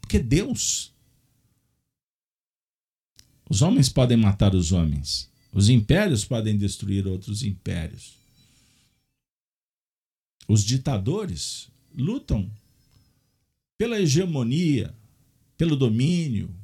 Porque 0.00 0.18
Deus. 0.18 0.92
Os 3.50 3.62
homens 3.62 3.88
podem 3.88 4.16
matar 4.16 4.54
os 4.54 4.72
homens. 4.72 5.28
Os 5.52 5.68
impérios 5.68 6.24
podem 6.24 6.56
destruir 6.56 7.06
outros 7.06 7.42
impérios. 7.42 8.16
Os 10.46 10.64
ditadores 10.64 11.68
lutam 11.94 12.50
pela 13.76 14.00
hegemonia, 14.00 14.94
pelo 15.56 15.76
domínio, 15.76 16.54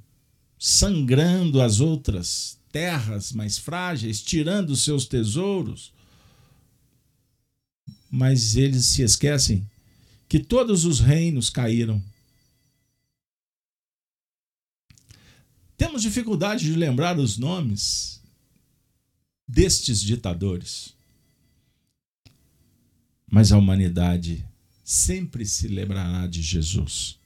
sangrando 0.59 1.61
as 1.61 1.81
outras 1.81 2.59
terras 2.75 3.31
mais 3.31 3.57
frágeis, 3.57 4.21
tirando 4.21 4.75
seus 4.75 5.07
tesouros. 5.07 5.93
Mas 8.11 8.57
eles 8.57 8.87
se 8.87 9.03
esquecem 9.03 9.65
que 10.29 10.41
todos 10.41 10.85
os 10.85 10.99
reinos 10.99 11.49
caíram. 11.49 12.03
Temos 15.77 16.03
dificuldade 16.03 16.65
de 16.65 16.75
lembrar 16.75 17.17
os 17.17 17.39
nomes 17.39 18.21
destes 19.47 20.01
ditadores. 20.01 20.97
Mas 23.31 23.53
a 23.53 23.57
humanidade 23.57 24.45
sempre 24.83 25.47
se 25.47 25.69
lembrará 25.69 26.27
de 26.27 26.43
Jesus. 26.43 27.21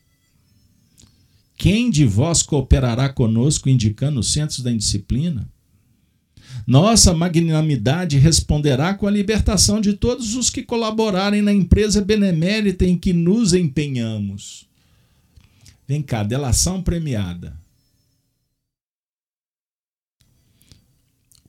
Quem 1.58 1.90
de 1.90 2.04
vós 2.04 2.40
cooperará 2.40 3.08
conosco 3.08 3.68
indicando 3.68 4.20
os 4.20 4.32
centros 4.32 4.60
da 4.60 4.70
indisciplina? 4.70 5.50
Nossa 6.64 7.12
magnanimidade 7.12 8.16
responderá 8.16 8.94
com 8.94 9.08
a 9.08 9.10
libertação 9.10 9.80
de 9.80 9.94
todos 9.94 10.36
os 10.36 10.50
que 10.50 10.62
colaborarem 10.62 11.42
na 11.42 11.52
empresa 11.52 12.00
benemérita 12.00 12.84
em 12.84 12.96
que 12.96 13.12
nos 13.12 13.54
empenhamos. 13.54 14.68
Vem 15.86 16.00
cá, 16.00 16.22
delação 16.22 16.80
premiada. 16.80 17.58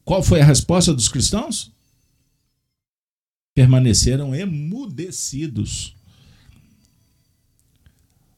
Qual 0.03 0.23
foi 0.23 0.41
a 0.41 0.45
resposta 0.45 0.91
dos 0.91 1.07
cristãos? 1.07 1.71
Permaneceram 3.53 4.33
emudecidos. 4.33 5.98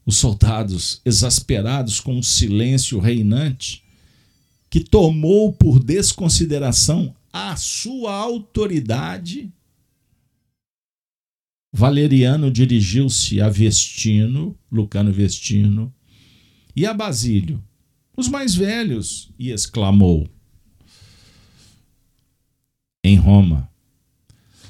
Os 0.06 0.18
soldados, 0.18 1.02
exasperados 1.06 2.00
com 2.00 2.18
o 2.18 2.24
silêncio 2.24 3.00
reinante, 3.00 3.84
que 4.70 4.80
tomou 4.80 5.54
por 5.54 5.84
desconsideração 5.84 7.16
a 7.32 7.56
sua 7.56 8.14
autoridade, 8.14 9.52
Valeriano 11.74 12.52
dirigiu-se 12.52 13.40
a 13.40 13.48
Vestino, 13.48 14.58
Lucano 14.70 15.12
Vestino, 15.12 15.94
e 16.76 16.86
a 16.86 16.94
Basílio, 16.94 17.64
os 18.16 18.28
mais 18.28 18.54
velhos, 18.54 19.30
e 19.40 19.52
exclamou: 19.52 20.28
Em 23.04 23.16
Roma, 23.16 23.70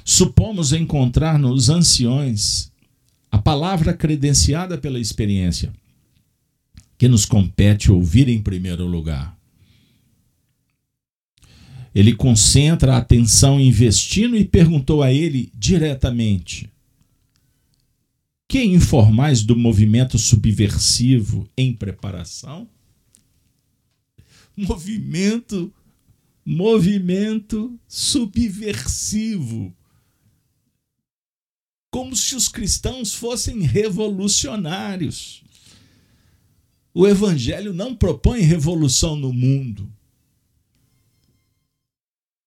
supomos 0.06 0.74
encontrar 0.74 1.40
nos 1.40 1.70
anciões 1.70 2.71
a 3.32 3.38
palavra 3.38 3.94
credenciada 3.94 4.78
pela 4.78 5.00
experiência, 5.00 5.72
que 6.98 7.08
nos 7.08 7.26
compete 7.26 7.90
ouvir 7.90 8.28
em 8.28 8.42
primeiro 8.42 8.86
lugar. 8.86 9.40
Ele 11.96 12.14
concentra 12.14 12.96
a 12.96 12.98
atenção 12.98 13.60
investindo 13.60 14.36
e 14.36 14.44
perguntou 14.46 15.02
a 15.02 15.12
ele 15.12 15.52
diretamente: 15.56 16.70
Que 18.48 18.64
informais 18.64 19.44
do 19.44 19.56
movimento 19.56 20.18
subversivo 20.20 21.50
em 21.58 21.74
preparação? 21.74 22.68
Movimento, 24.56 25.74
movimento 26.46 27.80
subversivo 27.88 29.74
como 31.92 32.16
se 32.16 32.36
os 32.36 32.48
cristãos 32.48 33.14
fossem 33.14 33.60
revolucionários. 33.60 35.44
O 36.94 37.06
Evangelho 37.06 37.74
não 37.74 37.94
propõe 37.94 38.40
revolução 38.40 39.18
no 39.18 39.34
mundo. 39.34 39.92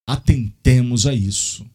Atentemos 0.07 1.05
a 1.05 1.13
isso. 1.13 1.65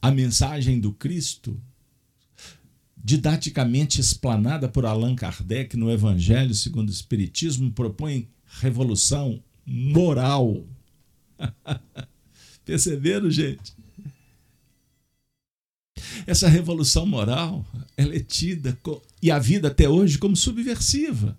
A 0.00 0.10
mensagem 0.10 0.80
do 0.80 0.92
Cristo, 0.92 1.60
didaticamente 2.96 4.00
explanada 4.00 4.68
por 4.68 4.86
Allan 4.86 5.14
Kardec 5.14 5.76
no 5.76 5.90
Evangelho 5.90 6.54
segundo 6.54 6.88
o 6.88 6.92
Espiritismo, 6.92 7.72
propõe 7.72 8.28
revolução 8.60 9.42
moral. 9.66 10.64
Perceberam, 12.64 13.30
gente? 13.30 13.79
Essa 16.26 16.48
revolução 16.48 17.06
moral 17.06 17.64
ela 17.96 18.14
é 18.14 18.20
tida 18.20 18.78
e 19.22 19.30
a 19.30 19.38
vida 19.38 19.68
até 19.68 19.88
hoje 19.88 20.18
como 20.18 20.36
subversiva. 20.36 21.38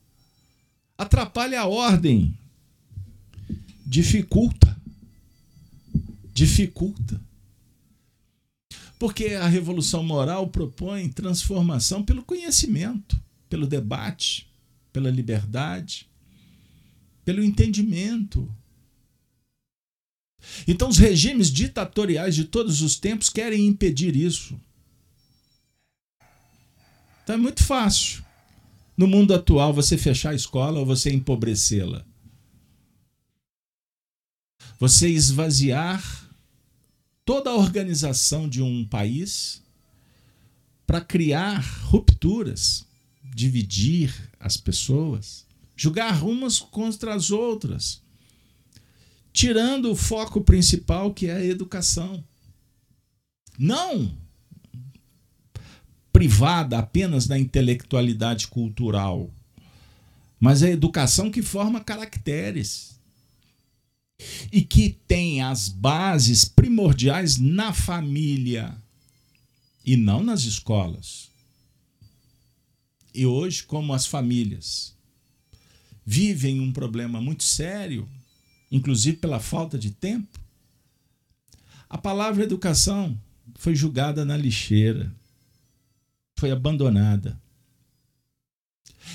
Atrapalha 0.97 1.61
a 1.61 1.67
ordem. 1.67 2.37
Dificulta. 3.85 4.77
Dificulta. 6.33 7.19
Porque 8.99 9.29
a 9.29 9.47
revolução 9.47 10.03
moral 10.03 10.47
propõe 10.47 11.09
transformação 11.09 12.03
pelo 12.03 12.23
conhecimento, 12.23 13.19
pelo 13.49 13.65
debate, 13.65 14.47
pela 14.93 15.09
liberdade, 15.09 16.07
pelo 17.25 17.43
entendimento. 17.43 18.47
Então, 20.67 20.89
os 20.89 20.97
regimes 20.97 21.51
ditatoriais 21.51 22.35
de 22.35 22.45
todos 22.45 22.81
os 22.81 22.95
tempos 22.95 23.29
querem 23.29 23.67
impedir 23.67 24.15
isso. 24.15 24.59
Então, 27.23 27.35
é 27.35 27.37
muito 27.37 27.63
fácil, 27.63 28.23
no 28.97 29.07
mundo 29.07 29.33
atual, 29.33 29.73
você 29.73 29.97
fechar 29.97 30.31
a 30.31 30.35
escola 30.35 30.79
ou 30.79 30.85
você 30.85 31.11
empobrecê-la. 31.11 32.05
Você 34.79 35.09
esvaziar 35.09 36.29
toda 37.23 37.51
a 37.51 37.55
organização 37.55 38.49
de 38.49 38.61
um 38.61 38.85
país 38.85 39.61
para 40.87 40.99
criar 40.99 41.59
rupturas, 41.83 42.85
dividir 43.23 44.13
as 44.39 44.57
pessoas, 44.57 45.45
julgar 45.75 46.23
umas 46.23 46.59
contra 46.59 47.13
as 47.13 47.31
outras 47.31 48.00
tirando 49.33 49.91
o 49.91 49.95
foco 49.95 50.41
principal 50.41 51.13
que 51.13 51.27
é 51.27 51.35
a 51.35 51.45
educação. 51.45 52.23
Não! 53.57 54.21
privada 56.11 56.77
apenas 56.77 57.25
da 57.25 57.39
intelectualidade 57.39 58.47
cultural, 58.47 59.29
mas 60.39 60.61
a 60.61 60.69
educação 60.69 61.31
que 61.31 61.41
forma 61.41 61.79
caracteres 61.81 62.99
e 64.51 64.61
que 64.61 64.97
tem 65.07 65.41
as 65.41 65.69
bases 65.69 66.45
primordiais 66.45 67.37
na 67.37 67.73
família 67.73 68.75
e 69.85 69.95
não 69.97 70.23
nas 70.23 70.43
escolas. 70.43 71.29
E 73.13 73.25
hoje, 73.25 73.63
como 73.63 73.93
as 73.93 74.05
famílias 74.05 74.93
vivem 76.05 76.59
um 76.59 76.71
problema 76.71 77.19
muito 77.19 77.43
sério, 77.43 78.07
inclusive 78.71 79.17
pela 79.17 79.39
falta 79.39 79.77
de 79.77 79.91
tempo, 79.91 80.39
a 81.89 81.97
palavra 81.97 82.43
educação 82.43 83.19
foi 83.55 83.75
julgada 83.75 84.23
na 84.23 84.37
lixeira, 84.37 85.13
foi 86.37 86.49
abandonada. 86.51 87.39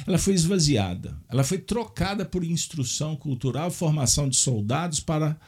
Ela 0.07 0.19
foi 0.19 0.35
esvaziada, 0.35 1.17
ela 1.29 1.43
foi 1.43 1.59
trocada 1.59 2.25
por 2.25 2.45
instrução 2.45 3.17
cultural, 3.17 3.71
formação 3.71 4.29
de 4.29 4.37
soldados 4.37 5.01
para 5.01 5.41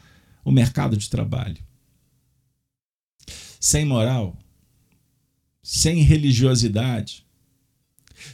o 0.43 0.51
mercado 0.51 0.97
de 0.97 1.11
trabalho. 1.11 1.63
Sem 3.61 3.85
moral, 3.85 4.39
sem 5.63 6.01
religiosidade, 6.01 7.27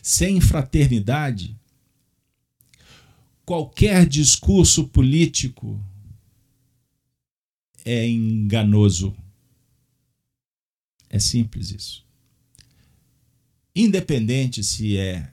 sem 0.01 0.41
fraternidade, 0.41 1.59
qualquer 3.45 4.07
discurso 4.07 4.89
político 4.89 5.81
é 7.85 8.09
enganoso. 8.09 9.15
É 11.09 11.19
simples 11.19 11.71
isso. 11.71 12.05
Independente 13.75 14.65
se 14.65 14.97
é 14.97 15.33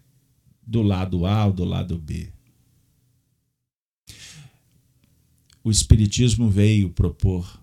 do 0.61 0.81
lado 0.81 1.25
A 1.25 1.45
ou 1.45 1.53
do 1.53 1.63
lado 1.63 1.97
B. 1.97 2.31
O 5.63 5.69
Espiritismo 5.69 6.49
veio 6.49 6.89
propor 6.89 7.61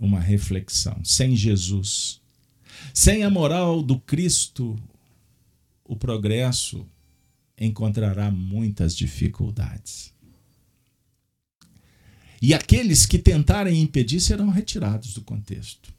uma 0.00 0.18
reflexão. 0.18 1.04
Sem 1.04 1.36
Jesus, 1.36 2.20
sem 2.94 3.22
a 3.22 3.30
moral 3.30 3.82
do 3.82 3.98
Cristo, 3.98 4.76
o 5.84 5.94
progresso 5.96 6.86
encontrará 7.58 8.30
muitas 8.30 8.96
dificuldades. 8.96 10.12
E 12.40 12.54
aqueles 12.54 13.04
que 13.04 13.18
tentarem 13.18 13.82
impedir 13.82 14.20
serão 14.20 14.48
retirados 14.48 15.14
do 15.14 15.22
contexto. 15.22 15.92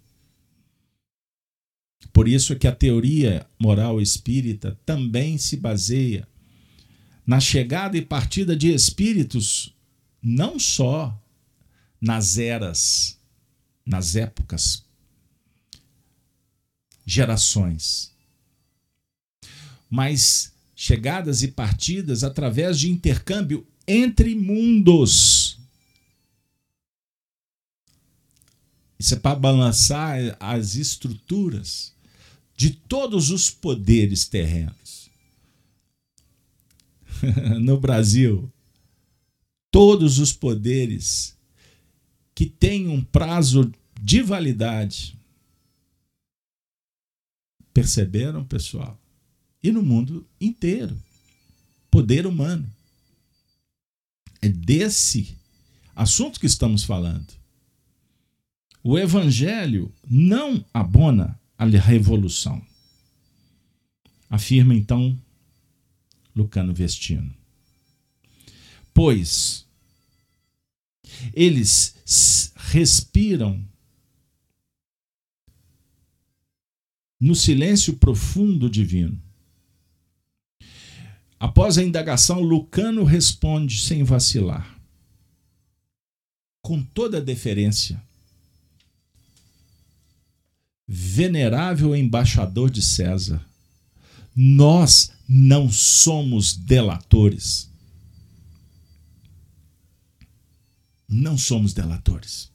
Por 2.13 2.27
isso 2.27 2.53
é 2.53 2.55
que 2.55 2.67
a 2.67 2.75
teoria 2.75 3.45
moral 3.59 4.01
espírita 4.01 4.79
também 4.85 5.37
se 5.37 5.57
baseia 5.57 6.27
na 7.25 7.39
chegada 7.39 7.97
e 7.97 8.01
partida 8.01 8.55
de 8.55 8.73
espíritos 8.73 9.75
não 10.21 10.57
só 10.57 11.21
nas 12.01 12.37
eras, 12.37 13.19
nas 13.85 14.15
épocas, 14.15 14.85
gerações, 17.05 18.13
mas 19.89 20.53
chegadas 20.81 21.43
e 21.43 21.49
partidas 21.49 22.23
através 22.23 22.79
de 22.79 22.89
intercâmbio 22.89 23.67
entre 23.85 24.33
mundos. 24.33 25.59
Isso 28.97 29.13
é 29.13 29.19
para 29.19 29.37
balançar 29.37 30.37
as 30.39 30.75
estruturas 30.75 31.93
de 32.55 32.69
todos 32.69 33.29
os 33.29 33.49
poderes 33.49 34.25
terrenos. 34.25 35.09
no 37.59 37.77
Brasil, 37.77 38.49
todos 39.69 40.17
os 40.17 40.31
poderes 40.31 41.37
que 42.33 42.45
têm 42.45 42.87
um 42.87 43.03
prazo 43.03 43.69
de 44.01 44.21
validade. 44.21 45.19
Perceberam, 47.73 48.45
pessoal? 48.45 48.97
E 49.61 49.71
no 49.71 49.81
mundo 49.81 50.27
inteiro. 50.39 50.97
Poder 51.91 52.25
humano. 52.25 52.69
É 54.41 54.47
desse 54.47 55.37
assunto 55.95 56.39
que 56.39 56.45
estamos 56.45 56.83
falando. 56.83 57.33
O 58.81 58.97
evangelho 58.97 59.93
não 60.09 60.63
abona 60.73 61.39
a 61.57 61.65
revolução. 61.65 62.65
Afirma 64.29 64.73
então 64.73 65.19
Lucano 66.33 66.73
Vestino. 66.73 67.33
Pois 68.93 69.65
eles 71.33 71.95
respiram 72.55 73.61
no 77.19 77.35
silêncio 77.35 77.97
profundo 77.97 78.69
divino 78.69 79.21
Após 81.39 81.77
a 81.77 81.83
indagação, 81.83 82.41
Lucano 82.41 83.05
responde 83.05 83.79
sem 83.79 84.03
vacilar, 84.03 84.77
com 86.61 86.83
toda 86.83 87.19
a 87.19 87.21
deferência. 87.21 88.01
Venerável 90.85 91.95
embaixador 91.95 92.69
de 92.69 92.81
César, 92.81 93.41
nós 94.35 95.11
não 95.27 95.71
somos 95.71 96.57
delatores. 96.57 97.69
Não 101.07 101.37
somos 101.37 101.73
delatores. 101.73 102.51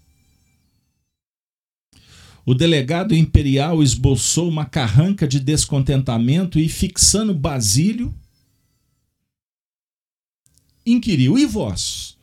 O 2.44 2.52
delegado 2.52 3.14
imperial 3.14 3.82
esboçou 3.82 4.48
uma 4.48 4.66
carranca 4.66 5.26
de 5.26 5.40
descontentamento 5.40 6.58
e, 6.58 6.68
fixando 6.68 7.32
Basílio, 7.32 8.14
inquiriu: 10.86 11.38
E 11.38 11.46
vós, 11.46 12.16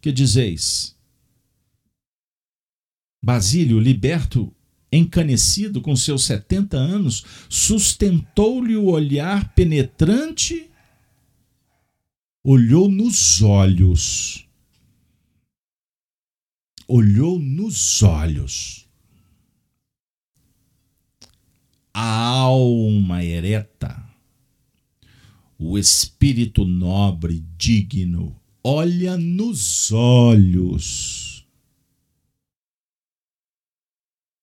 que 0.00 0.12
dizeis? 0.12 0.94
Basílio, 3.22 3.78
liberto, 3.80 4.54
encanecido 4.92 5.80
com 5.80 5.96
seus 5.96 6.24
setenta 6.24 6.76
anos, 6.76 7.24
sustentou-lhe 7.48 8.76
o 8.76 8.86
olhar 8.86 9.54
penetrante, 9.54 10.70
olhou 12.44 12.88
nos 12.88 13.42
olhos. 13.42 14.46
Olhou 16.86 17.38
nos 17.38 18.02
olhos. 18.02 18.86
A 21.94 22.36
alma 22.40 23.24
ereta 23.24 24.13
o 25.66 25.78
espírito 25.78 26.66
nobre, 26.66 27.40
digno, 27.56 28.38
olha 28.62 29.16
nos 29.16 29.90
olhos. 29.92 31.46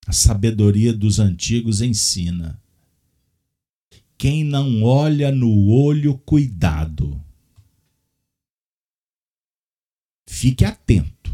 A 0.07 0.11
sabedoria 0.11 0.91
dos 0.91 1.19
antigos 1.19 1.79
ensina: 1.79 2.59
quem 4.17 4.43
não 4.43 4.81
olha 4.81 5.31
no 5.31 5.69
olho, 5.69 6.17
cuidado. 6.17 7.23
Fique 10.27 10.65
atento. 10.65 11.31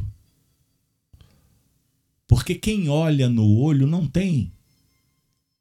Porque 2.28 2.56
quem 2.56 2.90
olha 2.90 3.30
no 3.30 3.58
olho 3.58 3.88
não 3.88 4.06
tem 4.06 4.52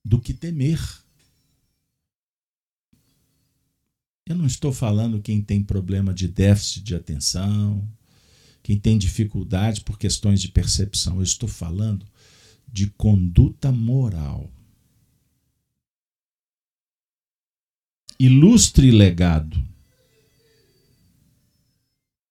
do 0.05 0.21
que 0.21 0.35
temer. 0.35 1.06
Eu 4.27 4.35
não 4.35 4.47
estou 4.47 4.73
falando 4.73 5.23
quem 5.23 5.41
tem 5.41 5.63
problema 5.63 6.13
de 6.13 6.27
déficit 6.27 6.83
de 6.83 6.97
atenção, 6.97 7.89
quem 8.61 8.77
tem 8.77 8.99
dificuldade 8.99 9.83
por 9.83 9.97
questões 9.97 10.43
de 10.43 10.49
percepção. 10.49 11.19
Eu 11.19 11.23
estou 11.23 11.49
falando 11.49 12.05
de 12.67 12.89
conduta 12.89 13.71
moral. 13.71 14.51
Ilustre 18.19 18.91
legado. 18.91 19.63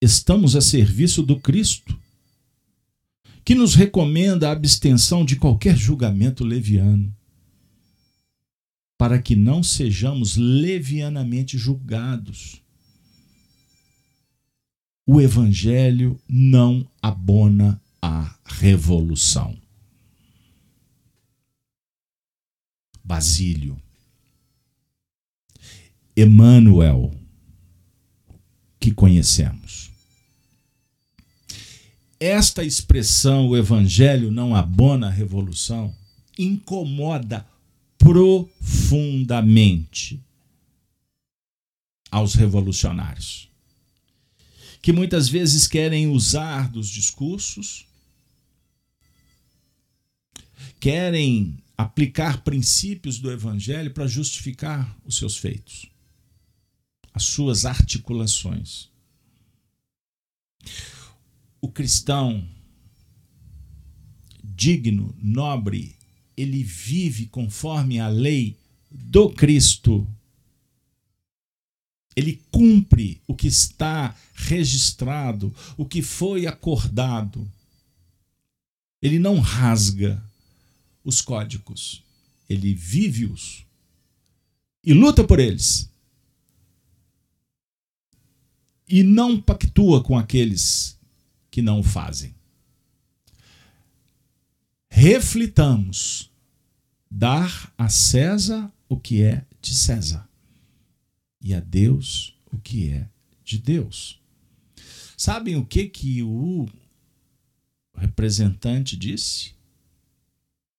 Estamos 0.02 0.58
a 0.58 0.62
serviço 0.62 1.24
do 1.24 1.40
Cristo, 1.40 1.98
que 3.46 3.56
nos 3.56 3.74
recomenda 3.74 4.50
a 4.50 4.52
abstenção 4.52 5.24
de 5.24 5.38
qualquer 5.38 5.78
julgamento 5.78 6.44
leviano 6.44 7.16
para 8.98 9.22
que 9.22 9.36
não 9.36 9.62
sejamos 9.62 10.38
levianamente 10.38 11.58
julgados. 11.58 12.62
O 15.06 15.22
Evangelho 15.22 16.20
não 16.28 16.90
abona 17.02 17.82
a 18.02 18.36
revolução. 18.46 19.58
Basílio, 23.04 23.80
Emanuel 26.16 27.14
que 28.80 28.92
conhecemos. 28.92 29.92
Esta 32.20 32.64
expressão, 32.64 33.50
o 33.50 33.58
evangelho 33.58 34.32
não 34.32 34.56
abona 34.56 35.08
a 35.08 35.12
revolução, 35.12 35.94
incomoda 36.38 37.46
profundamente 38.06 40.24
aos 42.12 42.36
revolucionários, 42.36 43.50
que 44.80 44.94
muitas 44.94 45.28
vezes 45.28 45.68
querem 45.68 46.06
usar 46.06 46.70
dos 46.70 46.88
discursos, 46.88 47.88
querem 50.80 51.58
aplicar 51.76 52.44
princípios 52.44 53.18
do 53.18 53.32
evangelho 53.32 53.92
para 53.92 54.06
justificar 54.06 54.96
os 55.04 55.18
seus 55.18 55.36
feitos, 55.36 55.88
as 57.12 57.24
suas 57.24 57.66
articulações. 57.66 58.88
O 61.60 61.72
cristão 61.72 62.48
digno, 64.44 65.18
nobre, 65.20 65.95
ele 66.38 66.64
vive 66.64 67.28
conforme 67.28 68.00
a 68.00 68.08
lei 68.08 68.58
do 68.92 69.30
Cristo. 69.30 70.08
Ele 72.16 72.42
cumpre 72.52 73.22
o 73.28 73.36
que 73.36 73.48
está 73.48 74.16
registrado, 74.34 75.54
o 75.78 75.86
que 75.86 76.02
foi 76.02 76.48
acordado. 76.48 77.50
Ele 79.02 79.20
não 79.20 79.40
rasga 79.40 80.24
os 81.04 81.22
códigos, 81.22 82.02
ele 82.50 82.74
vive-os 82.74 83.66
e 84.86 84.94
luta 84.94 85.24
por 85.24 85.40
eles. 85.40 85.90
E 88.88 89.02
não 89.02 89.42
pactua 89.42 90.04
com 90.04 90.16
aqueles 90.16 90.96
que 91.50 91.62
não 91.62 91.80
o 91.80 91.84
fazem. 91.84 92.35
Reflitamos 94.98 96.32
dar 97.12 97.70
a 97.78 97.90
César 97.90 98.72
o 98.88 98.98
que 98.98 99.22
é 99.22 99.46
de 99.62 99.76
César 99.76 100.26
e 101.42 101.54
a 101.54 101.60
Deus 101.60 102.34
o 102.50 102.58
que 102.58 102.92
é 102.92 103.10
de 103.44 103.58
Deus. 103.58 104.22
Sabem 105.18 105.58
o 105.58 105.66
que 105.66 105.90
que 105.90 106.24
o 106.24 106.66
representante 107.94 108.96
disse? 108.96 109.54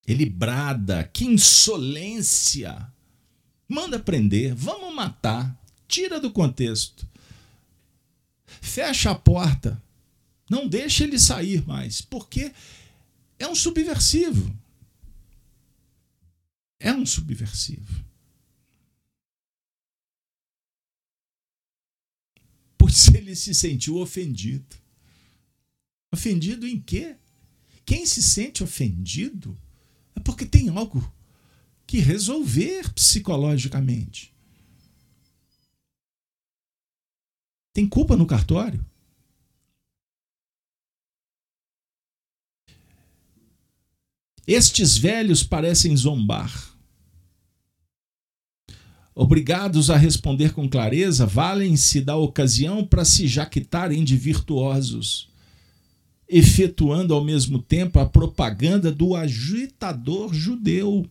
Ele 0.06 0.24
brada, 0.24 1.04
que 1.04 1.26
insolência! 1.26 2.90
Manda 3.68 3.98
prender, 3.98 4.54
vamos 4.54 4.94
matar, 4.94 5.54
tira 5.86 6.18
do 6.18 6.30
contexto. 6.30 7.06
Fecha 8.46 9.10
a 9.10 9.14
porta, 9.14 9.80
não 10.48 10.66
deixa 10.66 11.04
ele 11.04 11.18
sair 11.18 11.66
mais, 11.66 12.00
porque 12.00 12.50
é 13.38 13.46
um 13.48 13.54
subversivo. 13.54 14.56
É 16.78 16.92
um 16.92 17.04
subversivo. 17.04 18.04
Pois 22.78 23.08
ele 23.14 23.34
se 23.34 23.54
sentiu 23.54 23.96
ofendido. 23.98 24.76
Ofendido 26.12 26.66
em 26.66 26.80
quê? 26.80 27.16
Quem 27.84 28.06
se 28.06 28.22
sente 28.22 28.64
ofendido 28.64 29.56
é 30.14 30.20
porque 30.20 30.46
tem 30.46 30.68
algo 30.68 31.12
que 31.86 31.98
resolver 31.98 32.92
psicologicamente. 32.94 34.34
Tem 37.72 37.86
culpa 37.88 38.16
no 38.16 38.26
cartório? 38.26 38.84
Estes 44.46 44.96
velhos 44.96 45.42
parecem 45.42 45.96
zombar. 45.96 46.74
Obrigados 49.14 49.90
a 49.90 49.96
responder 49.96 50.52
com 50.52 50.68
clareza, 50.68 51.26
valem-se 51.26 52.00
da 52.00 52.16
ocasião 52.16 52.84
para 52.84 53.04
se 53.04 53.26
jaquitarem 53.26 54.04
de 54.04 54.16
virtuosos 54.16 55.28
efetuando 56.28 57.14
ao 57.14 57.22
mesmo 57.22 57.60
tempo 57.60 57.98
a 57.98 58.06
propaganda 58.06 58.90
do 58.90 59.14
agitador 59.14 60.34
judeu. 60.34 61.08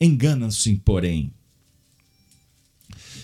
Enganam-se, 0.00 0.76
porém. 0.76 1.32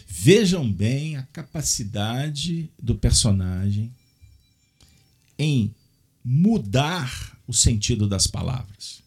Vejam 0.06 0.70
bem 0.70 1.16
a 1.16 1.22
capacidade 1.24 2.70
do 2.80 2.94
personagem 2.94 3.92
em 5.38 5.74
mudar 6.24 7.38
o 7.46 7.52
sentido 7.52 8.08
das 8.08 8.26
palavras. 8.26 9.02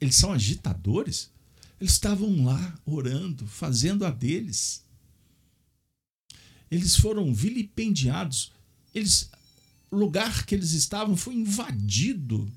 Eles 0.00 0.16
são 0.16 0.32
agitadores? 0.32 1.30
Eles 1.80 1.92
estavam 1.92 2.44
lá 2.44 2.78
orando, 2.84 3.46
fazendo 3.46 4.04
a 4.04 4.10
deles 4.10 4.82
eles 6.70 6.96
foram 6.96 7.34
vilipendiados. 7.34 8.52
Eles, 8.94 9.28
o 9.90 9.96
lugar 9.96 10.46
que 10.46 10.54
eles 10.54 10.70
estavam 10.72 11.16
foi 11.16 11.34
invadido. 11.34 12.50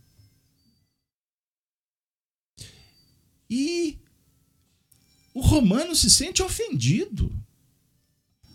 E 3.50 3.98
o 5.34 5.42
romano 5.42 5.96
se 5.96 6.10
sente 6.10 6.44
ofendido. 6.44 7.34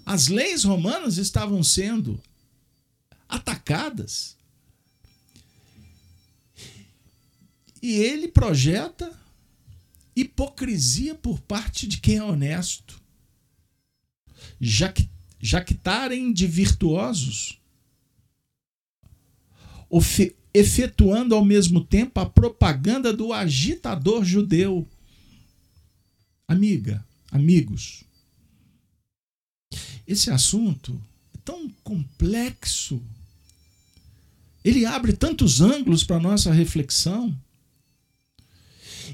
As 0.07 0.29
leis 0.29 0.65
romanas 0.65 1.19
estavam 1.19 1.63
sendo 1.63 2.23
atacadas. 3.29 4.37
E 7.81 7.93
ele 7.93 8.29
projeta 8.29 9.17
hipocrisia 10.17 11.15
por 11.15 11.41
parte 11.41 11.87
de 11.87 11.99
quem 11.99 12.17
é 12.17 12.25
honesto. 12.25 13.01
Jactarem 15.41 16.33
de 16.33 16.47
virtuosos, 16.47 17.61
efetuando 20.53 21.35
ao 21.37 21.45
mesmo 21.45 21.85
tempo 21.85 22.19
a 22.19 22.27
propaganda 22.27 23.13
do 23.13 23.33
agitador 23.33 24.25
judeu. 24.25 24.89
Amiga, 26.49 27.07
amigos, 27.31 28.03
esse 30.05 30.31
assunto 30.31 31.01
é 31.35 31.39
tão 31.45 31.69
complexo, 31.85 33.01
ele 34.65 34.85
abre 34.85 35.13
tantos 35.13 35.61
ângulos 35.61 36.05
para 36.05 36.19
nossa 36.19 36.53
reflexão, 36.53 37.37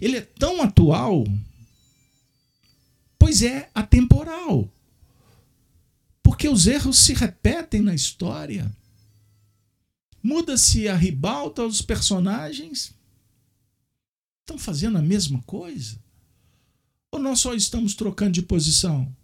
ele 0.01 0.17
é 0.17 0.21
tão 0.21 0.63
atual, 0.63 1.25
pois 3.19 3.43
é 3.43 3.71
atemporal. 3.75 4.69
Porque 6.23 6.49
os 6.49 6.67
erros 6.67 6.99
se 6.99 7.13
repetem 7.13 7.81
na 7.81 7.95
história. 7.95 8.71
Muda-se 10.23 10.89
a 10.89 10.97
ribalta, 10.97 11.63
os 11.63 11.83
personagens 11.83 12.95
estão 14.41 14.59
fazendo 14.59 14.99
a 14.99 15.03
mesma 15.03 15.43
coisa? 15.43 15.99
Ou 17.11 17.21
nós 17.21 17.41
só 17.41 17.55
estamos 17.55 17.95
trocando 17.95 18.33
de 18.33 18.43
posição? 18.43 19.15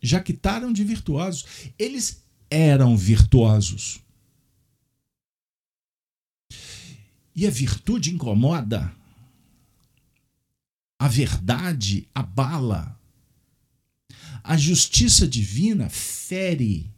Já 0.00 0.20
quitaram 0.20 0.72
de 0.72 0.82
virtuosos. 0.82 1.44
Eles 1.78 2.21
eram 2.52 2.96
virtuosos. 2.96 4.00
E 7.34 7.46
a 7.46 7.50
virtude 7.50 8.14
incomoda. 8.14 8.94
A 10.98 11.08
verdade 11.08 12.06
abala. 12.14 13.00
A 14.44 14.56
justiça 14.56 15.26
divina 15.26 15.88
fere, 15.88 16.92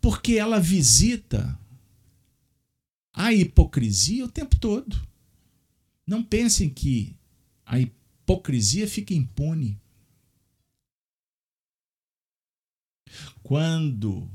porque 0.00 0.34
ela 0.34 0.60
visita 0.60 1.58
a 3.12 3.32
hipocrisia 3.32 4.24
o 4.24 4.30
tempo 4.30 4.56
todo. 4.58 5.08
Não 6.06 6.22
pensem 6.22 6.68
que 6.70 7.16
a 7.66 7.80
hipocrisia 7.80 8.86
fica 8.86 9.12
impune. 9.12 9.80
Quando 13.42 14.28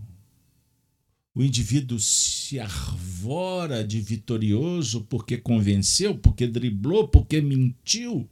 o 1.36 1.44
indivíduo 1.44 2.00
se 2.00 2.60
arvora 2.60 3.84
de 3.84 4.00
vitorioso 4.00 5.04
porque 5.06 5.38
convenceu, 5.38 6.18
porque 6.18 6.48
driblou, 6.48 7.08
porque 7.08 7.42
mentiu, 7.42 8.30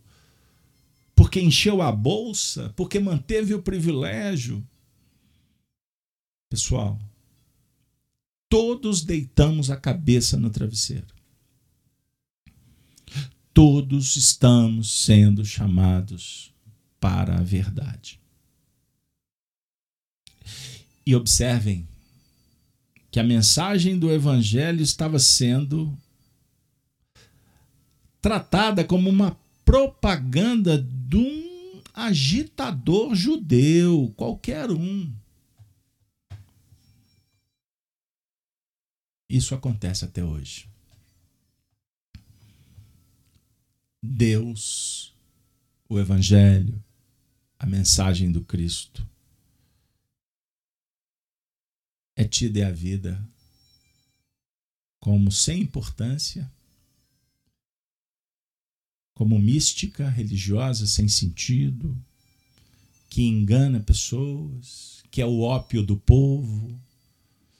porque 1.16 1.42
encheu 1.42 1.82
a 1.82 1.92
bolsa, 1.92 2.74
porque 2.76 3.00
manteve 3.00 3.54
o 3.54 3.62
privilégio. 3.62 4.66
Pessoal, 6.50 7.00
todos 8.50 9.04
deitamos 9.04 9.70
a 9.70 9.78
cabeça 9.78 10.38
no 10.38 10.50
travesseiro. 10.50 11.22
todos 13.54 14.16
estamos 14.16 15.04
sendo 15.04 15.44
chamados 15.44 16.54
para 17.00 17.38
a 17.38 17.44
verdade. 17.44 18.21
E 21.06 21.16
observem 21.16 21.88
que 23.12 23.20
a 23.20 23.24
mensagem 23.24 24.00
do 24.00 24.12
Evangelho 24.12 24.82
estava 24.82 25.20
sendo 25.20 25.96
tratada 28.22 28.86
como 28.86 29.10
uma 29.10 29.38
propaganda 29.66 30.82
de 30.82 31.18
um 31.18 31.82
agitador 31.94 33.14
judeu, 33.16 34.14
qualquer 34.16 34.72
um. 34.72 35.14
Isso 39.30 39.56
acontece 39.56 40.06
até 40.06 40.24
hoje. 40.24 40.70
Deus, 44.04 45.14
o 45.88 46.00
Evangelho, 46.00 46.82
a 47.60 47.66
mensagem 47.66 48.32
do 48.32 48.42
Cristo 48.42 49.08
é 52.22 52.24
tida 52.24 52.60
e 52.60 52.64
a 52.64 52.72
vida 52.72 53.20
como 55.00 55.32
sem 55.32 55.64
importância, 55.64 56.52
como 59.16 59.40
mística 59.40 60.08
religiosa 60.08 60.86
sem 60.86 61.08
sentido, 61.08 61.98
que 63.10 63.24
engana 63.24 63.80
pessoas, 63.80 65.04
que 65.10 65.20
é 65.20 65.26
o 65.26 65.40
ópio 65.40 65.82
do 65.82 65.98
povo. 65.98 66.80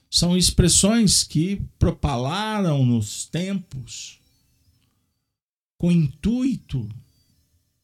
São 0.08 0.38
expressões 0.38 1.24
que 1.24 1.60
propalaram 1.80 2.86
nos 2.86 3.26
tempos 3.26 4.20
com 5.76 5.88
o 5.88 5.92
intuito 5.92 6.88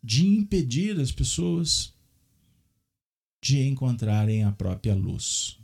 de 0.04 0.28
impedir 0.28 1.00
as 1.00 1.12
pessoas 1.12 1.92
de 3.42 3.64
encontrarem 3.64 4.44
a 4.44 4.52
própria 4.52 4.94
luz. 4.94 5.58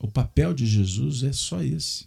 O 0.00 0.08
papel 0.08 0.52
de 0.52 0.66
Jesus 0.66 1.22
é 1.22 1.32
só 1.32 1.62
esse. 1.62 2.06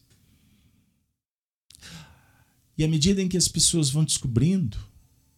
E 2.77 2.83
à 2.83 2.87
medida 2.87 3.21
em 3.21 3.27
que 3.27 3.37
as 3.37 3.47
pessoas 3.47 3.89
vão 3.89 4.05
descobrindo, 4.05 4.77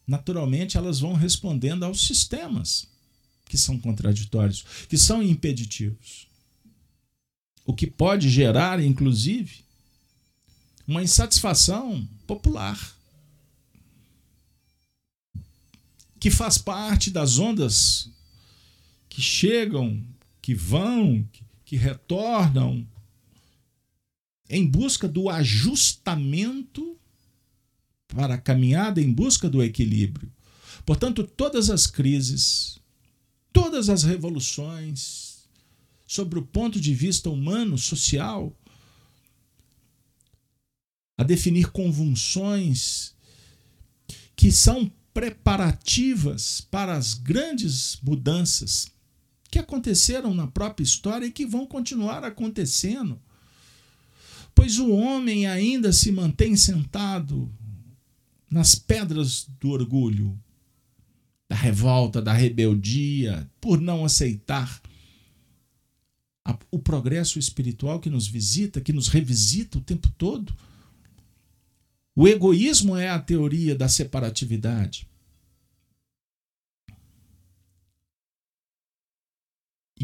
naturalmente 0.06 0.76
elas 0.76 1.00
vão 1.00 1.14
respondendo 1.14 1.84
aos 1.84 2.06
sistemas 2.06 2.86
que 3.48 3.58
são 3.58 3.78
contraditórios, 3.78 4.64
que 4.88 4.96
são 4.96 5.22
impeditivos. 5.22 6.26
O 7.66 7.74
que 7.74 7.86
pode 7.86 8.30
gerar, 8.30 8.82
inclusive, 8.82 9.64
uma 10.86 11.02
insatisfação 11.02 12.06
popular, 12.26 12.96
que 16.18 16.30
faz 16.30 16.56
parte 16.56 17.10
das 17.10 17.38
ondas 17.38 18.08
que 19.08 19.20
chegam, 19.20 20.02
que 20.40 20.54
vão, 20.54 21.28
que 21.32 21.41
retornam 21.76 22.86
em 24.48 24.66
busca 24.66 25.08
do 25.08 25.30
ajustamento 25.30 26.98
para 28.06 28.34
a 28.34 28.38
caminhada 28.38 29.00
em 29.00 29.10
busca 29.10 29.48
do 29.48 29.62
equilíbrio. 29.62 30.30
Portanto, 30.84 31.24
todas 31.24 31.70
as 31.70 31.86
crises, 31.86 32.78
todas 33.52 33.88
as 33.88 34.02
revoluções, 34.02 35.48
sobre 36.06 36.38
o 36.38 36.42
ponto 36.42 36.78
de 36.78 36.92
vista 36.92 37.30
humano, 37.30 37.78
social, 37.78 38.54
a 41.16 41.24
definir 41.24 41.70
convulsões 41.70 43.14
que 44.36 44.52
são 44.52 44.92
preparativas 45.14 46.60
para 46.70 46.96
as 46.96 47.14
grandes 47.14 47.98
mudanças 48.02 48.91
que 49.52 49.58
aconteceram 49.58 50.32
na 50.32 50.46
própria 50.46 50.82
história 50.82 51.26
e 51.26 51.30
que 51.30 51.44
vão 51.44 51.66
continuar 51.66 52.24
acontecendo. 52.24 53.20
Pois 54.54 54.78
o 54.78 54.90
homem 54.90 55.46
ainda 55.46 55.92
se 55.92 56.10
mantém 56.10 56.56
sentado 56.56 57.52
nas 58.50 58.74
pedras 58.74 59.46
do 59.60 59.68
orgulho, 59.68 60.40
da 61.50 61.54
revolta, 61.54 62.22
da 62.22 62.32
rebeldia, 62.32 63.46
por 63.60 63.78
não 63.78 64.06
aceitar 64.06 64.80
o 66.70 66.78
progresso 66.78 67.38
espiritual 67.38 68.00
que 68.00 68.08
nos 68.08 68.26
visita, 68.26 68.80
que 68.80 68.92
nos 68.92 69.08
revisita 69.08 69.76
o 69.76 69.82
tempo 69.82 70.08
todo. 70.16 70.56
O 72.16 72.26
egoísmo 72.26 72.96
é 72.96 73.10
a 73.10 73.18
teoria 73.18 73.74
da 73.74 73.86
separatividade. 73.86 75.06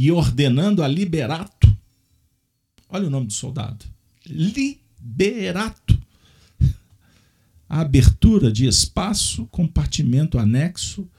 E 0.01 0.13
ordenando 0.13 0.85
a 0.85 0.87
Liberato. 0.87 1.77
Olha 2.89 3.09
o 3.09 3.11
nome 3.11 3.27
do 3.27 3.33
soldado. 3.33 3.85
Liberato. 4.25 6.01
A 7.69 7.81
abertura 7.81 8.53
de 8.53 8.65
espaço, 8.65 9.47
compartimento 9.47 10.39
anexo, 10.39 11.11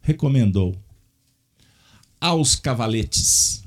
recomendou 0.00 0.80
aos 2.20 2.54
cavaletes. 2.54 3.64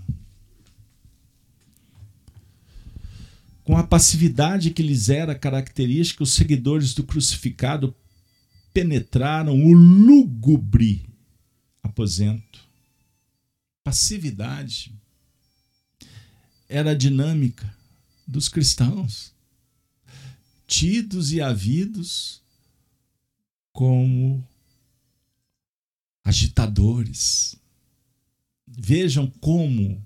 Com 3.65 3.77
a 3.77 3.83
passividade 3.83 4.71
que 4.71 4.81
lhes 4.81 5.09
era 5.09 5.35
característica, 5.35 6.23
os 6.23 6.31
seguidores 6.31 6.93
do 6.93 7.03
crucificado 7.03 7.93
penetraram 8.73 9.61
o 9.61 9.73
lúgubre 9.73 11.05
aposento 11.83 12.52
passividade 13.83 14.93
era 16.69 16.91
a 16.91 16.95
dinâmica 16.95 17.71
dos 18.25 18.47
cristãos, 18.47 19.33
tidos 20.65 21.31
e 21.31 21.41
havidos 21.41 22.41
como 23.71 24.47
agitadores. 26.23 27.55
Vejam 28.65 29.29
como 29.39 30.03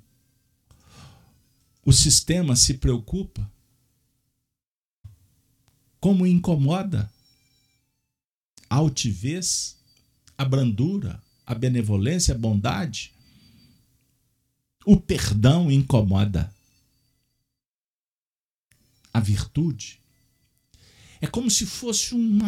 o 1.86 1.94
sistema 1.94 2.56
se 2.56 2.74
preocupa, 2.74 3.50
como 6.02 6.28
incomoda 6.28 7.10
a 8.70 8.76
altivez, 8.76 9.78
a 10.38 10.44
brandura, 10.44 11.22
a 11.46 11.56
benevolência, 11.56 12.36
a 12.36 12.38
bondade 12.38 13.14
o 14.88 14.96
perdão 14.96 15.70
incomoda. 15.70 16.50
A 19.14 19.20
virtude 19.20 20.00
é 21.20 21.28
como 21.28 21.52
se 21.52 21.66
fosse 21.66 22.16
uma, 22.16 22.48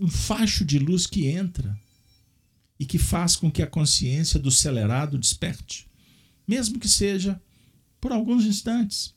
um 0.00 0.08
facho 0.08 0.64
de 0.64 0.78
luz 0.78 1.06
que 1.06 1.26
entra 1.26 1.78
e 2.78 2.86
que 2.86 2.96
faz 2.96 3.36
com 3.36 3.50
que 3.50 3.60
a 3.60 3.66
consciência 3.66 4.40
do 4.40 4.50
celerado 4.50 5.18
desperte, 5.18 5.86
mesmo 6.48 6.80
que 6.80 6.88
seja 6.88 7.38
por 8.00 8.10
alguns 8.10 8.46
instantes. 8.46 9.14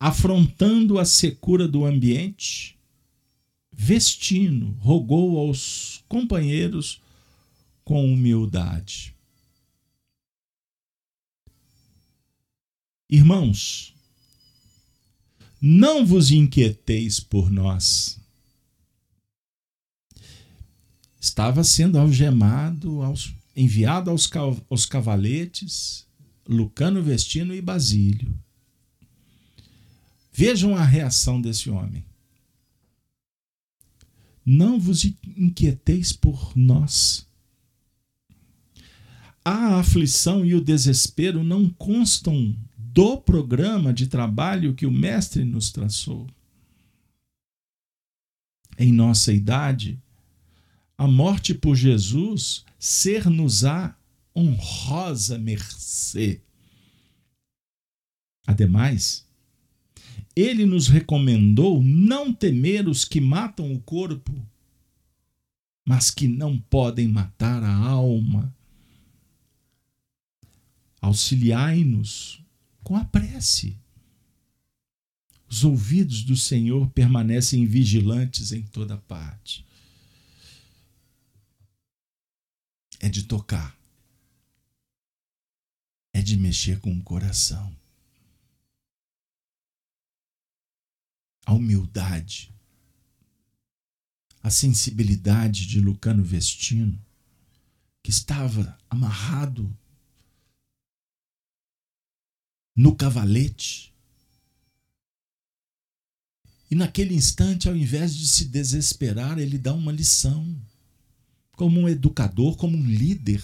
Afrontando 0.00 0.98
a 0.98 1.04
secura 1.04 1.68
do 1.68 1.84
ambiente, 1.84 2.76
Vestino 3.72 4.76
rogou 4.80 5.38
aos 5.38 6.02
companheiros 6.08 7.00
com 7.88 8.04
humildade. 8.04 9.16
Irmãos, 13.08 13.94
não 15.58 16.04
vos 16.04 16.30
inquieteis 16.30 17.18
por 17.18 17.50
nós. 17.50 18.20
Estava 21.18 21.64
sendo 21.64 21.98
algemado, 21.98 23.00
aos, 23.00 23.32
enviado 23.56 24.10
aos, 24.10 24.30
aos 24.68 24.84
cavaletes, 24.84 26.06
Lucano 26.46 27.02
Vestino 27.02 27.54
e 27.54 27.62
Basílio. 27.62 28.38
Vejam 30.30 30.76
a 30.76 30.84
reação 30.84 31.40
desse 31.40 31.70
homem. 31.70 32.04
Não 34.44 34.78
vos 34.78 35.06
inquieteis 35.06 36.12
por 36.12 36.54
nós 36.54 37.26
a 39.50 39.78
aflição 39.78 40.44
e 40.44 40.54
o 40.54 40.60
desespero 40.60 41.42
não 41.42 41.70
constam 41.70 42.54
do 42.76 43.16
programa 43.16 43.92
de 43.94 44.06
trabalho 44.06 44.74
que 44.74 44.84
o 44.84 44.90
Mestre 44.90 45.44
nos 45.44 45.70
traçou. 45.70 46.26
Em 48.78 48.92
nossa 48.92 49.32
idade, 49.32 49.98
a 50.96 51.06
morte 51.06 51.54
por 51.54 51.74
Jesus 51.74 52.64
ser-nos-á 52.78 53.96
honrosa 54.36 55.38
mercê. 55.38 56.42
Ademais, 58.46 59.26
ele 60.36 60.66
nos 60.66 60.88
recomendou 60.88 61.82
não 61.82 62.32
temer 62.32 62.88
os 62.88 63.04
que 63.04 63.20
matam 63.20 63.72
o 63.72 63.80
corpo, 63.80 64.32
mas 65.86 66.10
que 66.10 66.28
não 66.28 66.58
podem 66.58 67.08
matar 67.08 67.62
a 67.62 67.74
alma. 67.74 68.54
Auxiliai-nos 71.08 72.44
com 72.84 72.94
a 72.94 73.04
prece. 73.04 73.78
Os 75.48 75.64
ouvidos 75.64 76.22
do 76.22 76.36
Senhor 76.36 76.86
permanecem 76.90 77.64
vigilantes 77.64 78.52
em 78.52 78.62
toda 78.62 78.98
parte. 78.98 79.66
É 83.00 83.08
de 83.08 83.22
tocar, 83.22 83.74
é 86.12 86.20
de 86.20 86.36
mexer 86.36 86.78
com 86.78 86.92
o 86.92 87.02
coração. 87.02 87.74
a 91.46 91.54
humildade, 91.54 92.54
a 94.42 94.50
sensibilidade 94.50 95.66
de 95.66 95.80
Lucano 95.80 96.22
Vestino, 96.22 97.02
que 98.02 98.10
estava 98.10 98.76
amarrado 98.90 99.74
no 102.78 102.94
cavalete. 102.94 103.92
E 106.70 106.74
naquele 106.74 107.14
instante, 107.14 107.68
ao 107.68 107.76
invés 107.76 108.16
de 108.16 108.26
se 108.26 108.46
desesperar, 108.46 109.38
ele 109.38 109.58
dá 109.58 109.74
uma 109.74 109.92
lição, 109.92 110.56
como 111.52 111.80
um 111.80 111.88
educador, 111.88 112.56
como 112.56 112.78
um 112.78 112.86
líder 112.86 113.42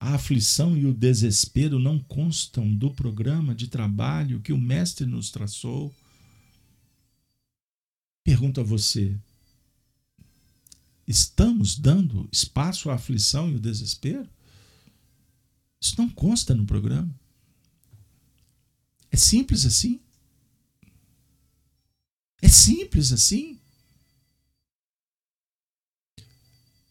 a 0.00 0.14
aflição 0.14 0.74
e 0.78 0.86
o 0.86 0.94
desespero 0.94 1.78
não 1.78 1.98
constam 1.98 2.74
do 2.74 2.90
programa 2.90 3.54
de 3.54 3.68
trabalho 3.68 4.40
que 4.40 4.50
o 4.50 4.58
Mestre 4.58 5.04
nos 5.04 5.30
traçou. 5.30 5.94
Pergunto 8.24 8.62
a 8.62 8.64
você: 8.64 9.14
estamos 11.06 11.78
dando 11.78 12.26
espaço 12.32 12.88
à 12.88 12.94
aflição 12.94 13.50
e 13.50 13.56
o 13.56 13.60
desespero? 13.60 14.26
Isso 15.80 15.94
não 15.96 16.08
consta 16.08 16.54
no 16.54 16.66
programa. 16.66 17.12
É 19.10 19.16
simples 19.16 19.64
assim. 19.64 20.00
É 22.42 22.48
simples 22.48 23.12
assim. 23.12 23.58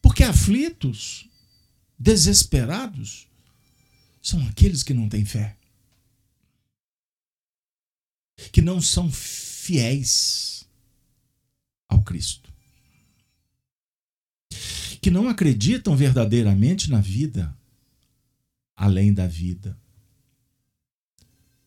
Porque 0.01 0.23
aflitos 0.23 1.29
desesperados 1.97 3.27
são 4.21 4.45
aqueles 4.47 4.83
que 4.83 4.93
não 4.93 5.07
têm 5.07 5.25
fé, 5.25 5.57
que 8.51 8.61
não 8.61 8.81
são 8.81 9.11
fiéis 9.11 10.67
ao 11.87 12.01
Cristo, 12.03 12.51
que 15.01 15.11
não 15.11 15.29
acreditam 15.29 15.95
verdadeiramente 15.95 16.89
na 16.89 17.01
vida 17.01 17.55
além 18.79 19.13
da 19.13 19.27
vida. 19.27 19.77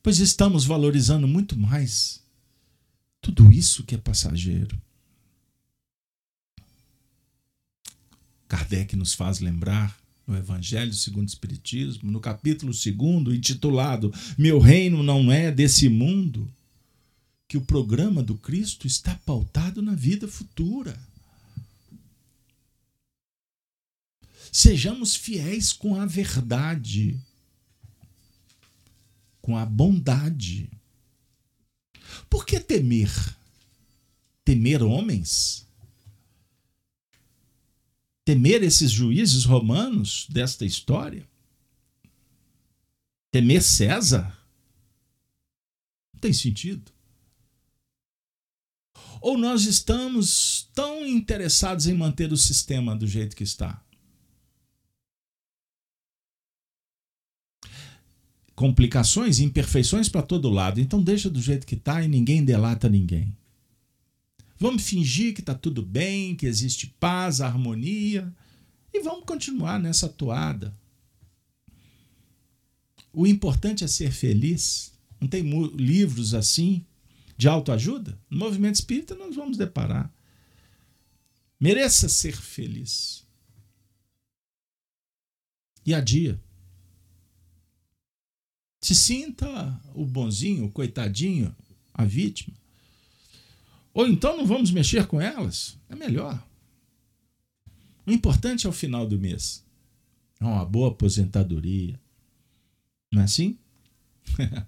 Pois 0.03 0.19
estamos 0.19 0.65
valorizando 0.65 1.29
muito 1.29 1.59
mais 1.59 2.25
tudo 3.21 3.53
isso 3.53 3.85
que 3.85 3.95
é 3.95 3.99
passageiro. 3.99 4.81
Kardec 8.49 8.97
nos 8.97 9.13
faz 9.13 9.41
lembrar 9.41 9.97
no 10.27 10.35
Evangelho 10.35 10.95
segundo 10.95 11.29
o 11.29 11.31
Espiritismo, 11.31 12.11
no 12.11 12.19
capítulo 12.19 12.73
2, 12.73 13.37
intitulado 13.37 14.13
Meu 14.39 14.59
Reino 14.59 15.03
Não 15.03 15.31
É 15.31 15.51
Desse 15.53 15.91
Mundo, 15.91 16.51
que 17.47 17.59
o 17.59 17.63
programa 17.63 18.23
do 18.23 18.37
Cristo 18.37 18.87
está 18.87 19.15
pautado 19.27 19.83
na 19.83 19.95
vida 19.95 20.27
futura. 20.27 20.99
Sejamos 24.53 25.17
fiéis 25.17 25.73
com 25.73 26.01
a 26.01 26.07
verdade, 26.07 27.19
com 29.41 29.57
a 29.57 29.67
bondade. 29.67 30.71
Por 32.31 32.47
que 32.47 32.61
temer? 32.61 33.11
Temer 34.45 34.83
homens? 34.83 35.67
temer 38.25 38.63
esses 38.63 38.91
juízes 38.91 39.45
romanos 39.45 40.27
desta 40.31 40.65
história? 40.65 41.29
Temer 43.31 43.63
César? 43.63 44.39
Não 46.13 46.21
tem 46.21 46.33
sentido. 46.33 46.93
Ou 49.21 49.39
nós 49.39 49.65
estamos 49.65 50.69
tão 50.75 51.07
interessados 51.07 51.87
em 51.87 51.95
manter 51.95 52.33
o 52.33 52.37
sistema 52.37 52.97
do 52.97 53.07
jeito 53.07 53.37
que 53.37 53.45
está? 53.45 53.83
Complicações, 58.55 59.41
imperfeições 59.41 60.09
para 60.09 60.23
todo 60.23 60.51
lado. 60.51 60.81
Então 60.81 61.03
deixa 61.03 61.31
do 61.31 61.41
jeito 61.41 61.67
que 61.67 61.75
está 61.75 62.03
e 62.03 62.09
ninguém 62.09 62.45
delata 62.45 62.89
ninguém. 62.89 63.37
Vamos 64.59 64.89
fingir 64.89 65.35
que 65.35 65.41
está 65.41 65.55
tudo 65.55 65.83
bem, 65.83 66.37
que 66.37 66.47
existe 66.47 66.87
paz, 67.01 67.41
harmonia 67.41 68.33
e 68.93 69.03
vamos 69.03 69.25
continuar 69.25 69.81
nessa 69.81 70.09
toada. 70.09 70.77
O 73.13 73.27
importante 73.27 73.85
é 73.85 73.89
ser 73.89 74.13
feliz. 74.13 74.93
Não 75.21 75.29
tem 75.29 75.43
livros 75.75 76.35
assim 76.35 76.85
de 77.37 77.49
autoajuda? 77.49 78.19
No 78.31 78.39
movimento 78.39 78.77
espírita 78.77 79.15
nós 79.15 79.35
vamos 79.35 79.57
deparar. 79.57 80.13
Mereça 81.59 82.09
ser 82.09 82.37
feliz. 82.37 83.27
E 85.85 85.95
a 85.95 86.01
dia. 86.01 86.41
Se 88.83 88.97
sinta 88.97 89.81
o 89.95 90.05
bonzinho, 90.05 90.65
o 90.67 90.71
coitadinho, 90.71 91.55
a 91.95 92.05
vítima. 92.05 92.57
Ou 93.95 94.09
então 94.09 94.37
não 94.37 94.45
vamos 94.45 94.73
mexer 94.73 95.07
com 95.07 95.21
elas? 95.21 95.79
É 95.89 95.95
melhor. 95.95 96.45
O 98.05 98.11
importante 98.11 98.67
é 98.67 98.69
o 98.69 98.73
final 98.73 99.07
do 99.07 99.17
mês. 99.17 99.65
É 100.41 100.45
uma 100.45 100.65
boa 100.65 100.89
aposentadoria. 100.89 101.99
Não 103.13 103.23
é 103.23 103.25
assim? 103.25 103.57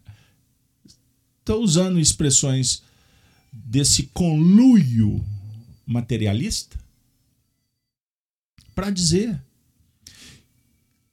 Estou 1.41 1.61
usando 1.61 1.99
expressões 1.99 2.85
desse 3.53 4.05
conluio 4.15 5.25
materialista 5.85 6.79
para 8.75 8.91
dizer 8.91 9.43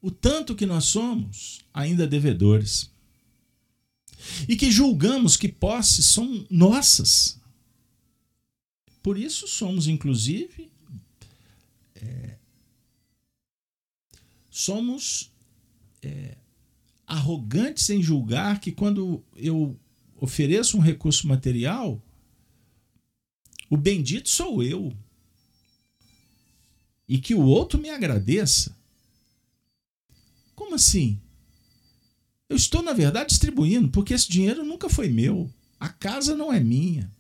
o 0.01 0.09
tanto 0.09 0.55
que 0.55 0.65
nós 0.65 0.85
somos 0.85 1.61
ainda 1.73 2.07
devedores 2.07 2.89
e 4.47 4.55
que 4.55 4.71
julgamos 4.71 5.37
que 5.37 5.47
posses 5.47 6.05
são 6.05 6.45
nossas 6.49 7.41
por 9.01 9.17
isso 9.17 9.47
somos, 9.47 9.87
inclusive, 9.87 10.71
é, 11.95 12.37
somos 14.49 15.31
é, 16.03 16.37
arrogantes 17.07 17.89
em 17.89 18.01
julgar 18.01 18.59
que 18.59 18.71
quando 18.71 19.23
eu 19.35 19.79
ofereço 20.17 20.77
um 20.77 20.81
recurso 20.81 21.27
material, 21.27 21.99
o 23.69 23.75
bendito 23.75 24.29
sou 24.29 24.61
eu. 24.61 24.95
E 27.07 27.17
que 27.17 27.33
o 27.33 27.41
outro 27.41 27.79
me 27.79 27.89
agradeça. 27.89 28.77
Como 30.61 30.75
assim? 30.75 31.19
Eu 32.47 32.55
estou, 32.55 32.83
na 32.83 32.93
verdade, 32.93 33.29
distribuindo, 33.29 33.89
porque 33.89 34.13
esse 34.13 34.29
dinheiro 34.29 34.63
nunca 34.63 34.87
foi 34.87 35.09
meu. 35.09 35.51
A 35.79 35.89
casa 35.89 36.35
não 36.35 36.53
é 36.53 36.59
minha. 36.59 37.11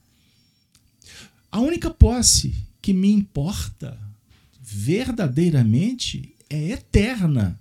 A 1.51 1.59
única 1.59 1.89
posse 1.89 2.53
que 2.79 2.93
me 2.93 3.11
importa 3.11 3.99
verdadeiramente 4.61 6.35
é 6.47 6.69
eterna. 6.69 7.59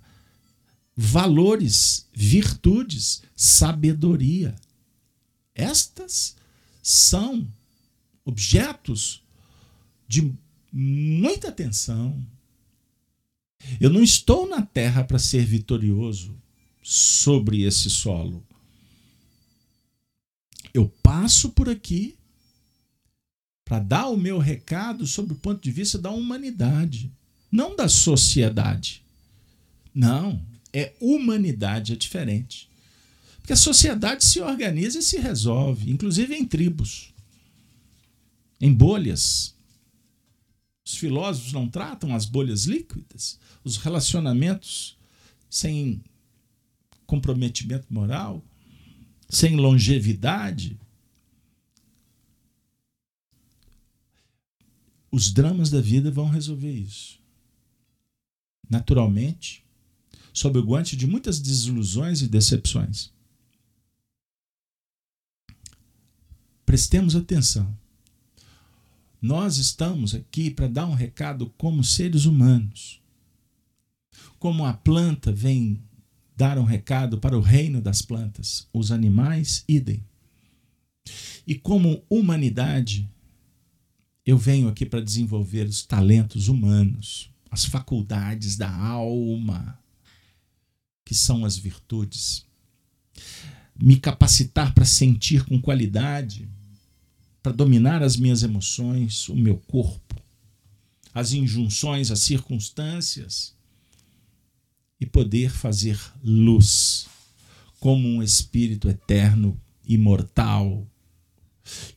Valores, 0.95 2.05
virtudes, 2.13 3.23
sabedoria. 3.35 4.55
Estas 5.55 6.35
são 6.79 7.47
objetos 8.23 9.23
de 10.07 10.31
muita 10.71 11.49
atenção. 11.49 12.23
Eu 13.79 13.89
não 13.89 14.03
estou 14.03 14.47
na 14.47 14.61
terra 14.61 15.03
para 15.03 15.19
ser 15.19 15.45
vitorioso 15.45 16.35
sobre 16.81 17.63
esse 17.63 17.89
solo. 17.89 18.43
Eu 20.73 20.87
passo 21.03 21.49
por 21.49 21.69
aqui 21.69 22.15
para 23.65 23.79
dar 23.79 24.07
o 24.07 24.17
meu 24.17 24.37
recado 24.37 25.05
sob 25.07 25.33
o 25.33 25.37
ponto 25.37 25.61
de 25.61 25.71
vista 25.71 25.97
da 25.97 26.09
humanidade, 26.11 27.11
não 27.51 27.75
da 27.75 27.87
sociedade. 27.87 29.03
Não, 29.93 30.41
é 30.73 30.93
humanidade, 30.99 31.93
é 31.93 31.95
diferente. 31.95 32.69
Porque 33.39 33.53
a 33.53 33.57
sociedade 33.57 34.23
se 34.23 34.39
organiza 34.39 34.99
e 34.99 35.03
se 35.03 35.17
resolve, 35.17 35.91
inclusive 35.91 36.35
em 36.35 36.45
tribos, 36.45 37.13
em 38.59 38.73
bolhas. 38.73 39.55
Os 40.85 40.95
filósofos 40.95 41.53
não 41.53 41.67
tratam 41.67 42.15
as 42.15 42.25
bolhas 42.25 42.65
líquidas, 42.65 43.39
os 43.63 43.77
relacionamentos 43.77 44.97
sem 45.49 46.03
comprometimento 47.05 47.85
moral, 47.89 48.43
sem 49.29 49.55
longevidade. 49.55 50.79
Os 55.11 55.31
dramas 55.31 55.69
da 55.69 55.81
vida 55.81 56.09
vão 56.09 56.29
resolver 56.29 56.71
isso. 56.71 57.19
Naturalmente, 58.69 59.65
sob 60.33 60.57
o 60.57 60.63
guante 60.63 60.95
de 60.95 61.05
muitas 61.05 61.39
desilusões 61.39 62.21
e 62.21 62.27
decepções. 62.27 63.11
Prestemos 66.65 67.17
atenção. 67.17 67.77
Nós 69.21 69.57
estamos 69.57 70.15
aqui 70.15 70.49
para 70.49 70.69
dar 70.69 70.87
um 70.87 70.93
recado 70.93 71.49
como 71.57 71.83
seres 71.83 72.23
humanos. 72.23 73.00
Como 74.39 74.65
a 74.65 74.73
planta 74.73 75.31
vem 75.31 75.81
dar 76.35 76.57
um 76.57 76.63
recado 76.63 77.19
para 77.19 77.37
o 77.37 77.41
reino 77.41 77.79
das 77.79 78.01
plantas, 78.01 78.67
os 78.73 78.91
animais, 78.91 79.63
idem. 79.67 80.03
E 81.45 81.53
como 81.53 82.03
humanidade, 82.09 83.07
eu 84.25 84.37
venho 84.37 84.67
aqui 84.67 84.85
para 84.85 85.01
desenvolver 85.01 85.67
os 85.67 85.85
talentos 85.85 86.47
humanos, 86.47 87.29
as 87.51 87.65
faculdades 87.65 88.55
da 88.55 88.73
alma, 88.75 89.77
que 91.05 91.13
são 91.13 91.45
as 91.45 91.57
virtudes. 91.57 92.45
Me 93.79 93.97
capacitar 93.97 94.73
para 94.73 94.85
sentir 94.85 95.43
com 95.45 95.61
qualidade, 95.61 96.49
para 97.43 97.51
dominar 97.51 98.01
as 98.01 98.15
minhas 98.15 98.41
emoções, 98.41 99.29
o 99.29 99.35
meu 99.35 99.57
corpo, 99.57 100.15
as 101.13 101.33
injunções, 101.33 102.09
as 102.09 102.19
circunstâncias 102.21 103.55
e 105.01 105.05
poder 105.05 105.49
fazer 105.49 105.99
luz 106.23 107.07
como 107.79 108.07
um 108.07 108.21
espírito 108.21 108.87
eterno, 108.87 109.59
imortal, 109.83 110.87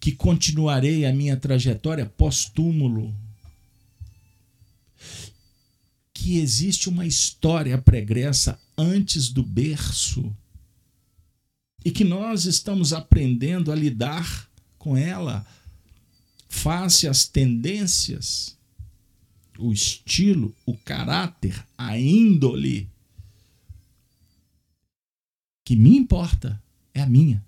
que 0.00 0.12
continuarei 0.12 1.04
a 1.04 1.12
minha 1.12 1.36
trajetória 1.36 2.06
pós-túmulo. 2.06 3.14
Que 6.14 6.38
existe 6.38 6.88
uma 6.88 7.04
história 7.04 7.76
pregressa 7.76 8.58
antes 8.78 9.28
do 9.28 9.42
berço 9.42 10.34
e 11.84 11.90
que 11.90 12.02
nós 12.02 12.46
estamos 12.46 12.94
aprendendo 12.94 13.70
a 13.70 13.74
lidar 13.74 14.48
com 14.78 14.96
ela 14.96 15.46
face 16.48 17.06
às 17.06 17.26
tendências, 17.26 18.56
o 19.58 19.70
estilo, 19.72 20.54
o 20.64 20.74
caráter, 20.74 21.62
a 21.76 21.98
índole. 21.98 22.88
Que 25.64 25.74
me 25.74 25.96
importa 25.96 26.62
é 26.92 27.00
a 27.00 27.06
minha. 27.06 27.44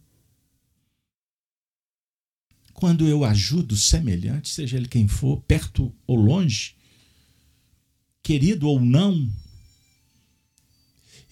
Quando 2.73 3.07
eu 3.07 3.25
ajudo 3.25 3.77
semelhante, 3.77 4.49
seja 4.49 4.77
ele 4.77 4.89
quem 4.89 5.09
for, 5.09 5.41
perto 5.43 5.95
ou 6.07 6.17
longe, 6.17 6.75
querido 8.23 8.69
ou 8.69 8.81
não, 8.81 9.31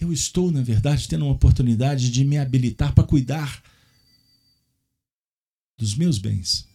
eu 0.01 0.13
estou, 0.13 0.51
na 0.51 0.63
verdade, 0.63 1.09
tendo 1.09 1.25
uma 1.25 1.35
oportunidade 1.35 2.11
de 2.11 2.25
me 2.25 2.39
habilitar 2.39 2.95
para 2.95 3.05
cuidar 3.05 3.63
dos 5.77 5.95
meus 5.95 6.19
bens, 6.19 6.69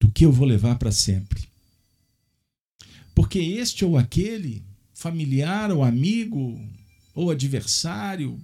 do 0.00 0.10
que 0.10 0.24
eu 0.24 0.32
vou 0.32 0.46
levar 0.46 0.78
para 0.78 0.92
sempre. 0.92 1.48
Porque 3.14 3.38
este 3.38 3.84
ou 3.84 3.96
aquele, 3.96 4.62
familiar 4.92 5.72
ou 5.72 5.82
amigo, 5.82 6.60
ou 7.16 7.30
adversário, 7.30 8.38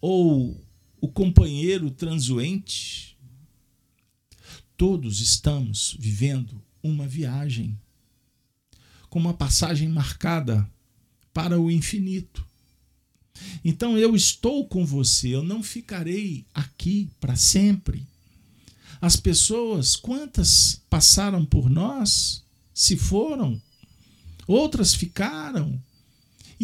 ou 0.00 0.58
o 0.98 1.06
companheiro 1.06 1.90
transuente, 1.90 3.18
todos 4.78 5.20
estamos 5.20 5.94
vivendo 6.00 6.60
uma 6.82 7.06
viagem, 7.06 7.78
com 9.10 9.18
uma 9.18 9.34
passagem 9.34 9.88
marcada 9.88 10.68
para 11.34 11.60
o 11.60 11.70
infinito. 11.70 12.46
Então 13.62 13.98
eu 13.98 14.16
estou 14.16 14.66
com 14.66 14.86
você, 14.86 15.28
eu 15.28 15.42
não 15.42 15.62
ficarei 15.62 16.46
aqui 16.54 17.10
para 17.20 17.36
sempre. 17.36 18.06
As 19.02 19.16
pessoas, 19.16 19.96
quantas 19.96 20.80
passaram 20.88 21.44
por 21.44 21.68
nós, 21.68 22.42
se 22.72 22.96
foram, 22.96 23.60
outras 24.46 24.94
ficaram. 24.94 25.78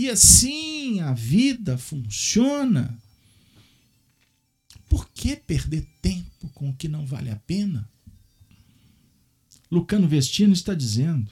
E 0.00 0.08
assim 0.08 1.00
a 1.00 1.12
vida 1.12 1.76
funciona. 1.76 2.98
Por 4.88 5.06
que 5.10 5.36
perder 5.36 5.86
tempo 6.00 6.48
com 6.54 6.70
o 6.70 6.74
que 6.74 6.88
não 6.88 7.04
vale 7.04 7.28
a 7.28 7.36
pena? 7.36 7.86
Lucano 9.70 10.08
Vestino 10.08 10.54
está 10.54 10.72
dizendo: 10.72 11.30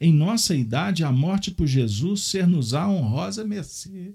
em 0.00 0.14
nossa 0.14 0.54
idade, 0.54 1.04
a 1.04 1.12
morte 1.12 1.50
por 1.50 1.66
Jesus 1.66 2.22
ser-nos-á 2.22 2.88
honrosa 2.88 3.44
mercê. 3.44 4.14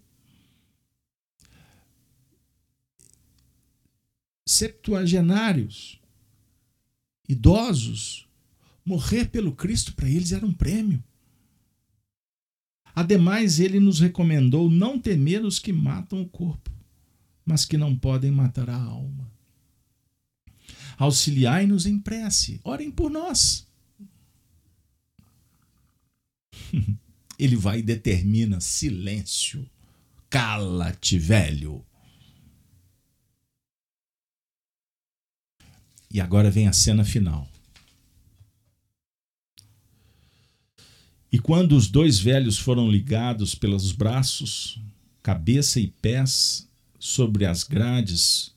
Septuagenários, 4.48 6.02
idosos, 7.30 8.28
morrer 8.84 9.30
pelo 9.30 9.56
Cristo 9.56 9.94
para 9.94 10.10
eles 10.10 10.32
era 10.32 10.44
um 10.44 10.52
prêmio. 10.52 11.04
Ademais, 12.98 13.60
ele 13.60 13.80
nos 13.80 14.00
recomendou 14.00 14.72
não 14.72 14.98
temer 14.98 15.46
os 15.46 15.60
que 15.60 15.72
matam 15.72 16.20
o 16.20 16.28
corpo, 16.28 16.72
mas 17.46 17.64
que 17.64 17.78
não 17.78 17.96
podem 17.96 18.32
matar 18.32 18.72
a 18.72 18.76
alma. 18.76 19.32
Auxiliai-nos 20.98 21.86
em 21.86 22.00
prece, 22.00 22.60
orem 22.64 22.90
por 22.90 23.12
nós 23.12 23.68
Ele 27.38 27.56
vai 27.56 27.78
e 27.78 27.84
determina 27.84 28.60
silêncio. 28.60 29.70
Cala-te, 30.28 31.20
velho. 31.20 31.86
E 36.10 36.20
agora 36.20 36.50
vem 36.50 36.68
a 36.68 36.74
cena 36.74 37.06
final. 37.06 37.48
E 41.32 41.40
quando 41.40 41.74
os 41.76 41.88
dois 41.88 42.20
velhos 42.20 42.58
foram 42.58 42.90
ligados 42.90 43.54
pelos 43.54 43.92
braços, 43.92 44.80
cabeça 45.22 45.80
e 45.80 45.88
pés 45.88 46.68
sobre 46.98 47.46
as 47.46 47.64
grades 47.64 48.54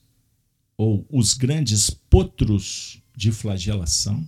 ou 0.77 1.05
os 1.11 1.35
grandes 1.35 1.91
potros 1.91 3.03
de 3.16 3.33
flagelação, 3.33 4.27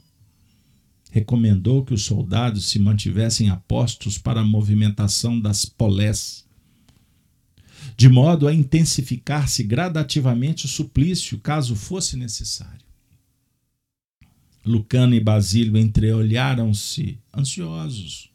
recomendou 1.10 1.84
que 1.84 1.94
os 1.94 2.04
soldados 2.04 2.64
se 2.66 2.78
mantivessem 2.78 3.48
apostos 3.48 4.18
para 4.18 4.40
a 4.40 4.44
movimentação 4.44 5.38
das 5.38 5.64
polés, 5.64 6.44
de 7.96 8.08
modo 8.08 8.48
a 8.48 8.54
intensificar-se 8.54 9.62
gradativamente 9.62 10.64
o 10.64 10.68
suplício, 10.68 11.38
caso 11.38 11.76
fosse 11.76 12.16
necessário. 12.16 12.84
Lucano 14.64 15.14
e 15.14 15.20
Basílio 15.20 15.76
entreolharam-se, 15.76 17.18
ansiosos. 17.36 18.31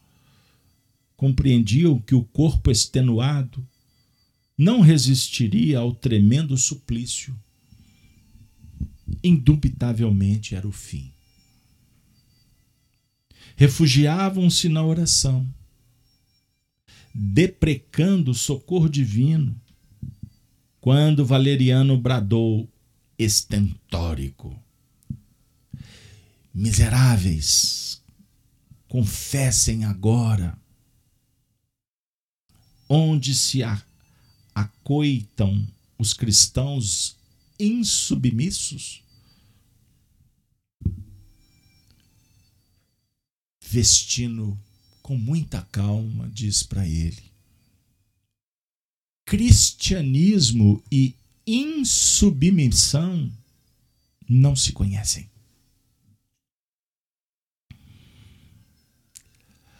Compreendiam 1.18 2.00
que 2.00 2.16
o 2.16 2.24
corpo 2.24 2.72
extenuado 2.72 3.68
não 4.58 4.80
resistiria 4.80 5.80
ao 5.80 5.94
tremendo 5.94 6.56
suplício. 6.56 7.38
Indubitavelmente 9.22 10.56
era 10.56 10.68
o 10.68 10.72
fim 10.72 11.12
refugiavam-se 13.58 14.70
na 14.70 14.86
oração, 14.86 15.46
deprecando 17.14 18.30
o 18.30 18.36
socorro 18.36 18.88
divino, 18.88 19.60
quando 20.80 21.26
Valeriano 21.26 21.98
bradou 21.98 22.70
estentórico: 23.18 24.56
Miseráveis, 26.54 28.00
confessem 28.88 29.86
agora 29.86 30.56
onde 32.90 33.36
se 33.36 33.62
acoitam 34.54 35.68
os 35.98 36.14
cristãos 36.14 37.16
insubmissos 37.60 39.04
Vestino, 43.70 44.58
com 45.02 45.18
muita 45.18 45.62
calma, 45.64 46.30
diz 46.30 46.64
para 46.64 46.88
ele: 46.88 47.32
cristianismo 49.26 50.82
e 50.90 51.14
insubmissão 51.46 53.32
não 54.28 54.56
se 54.56 54.72
conhecem. 54.72 55.30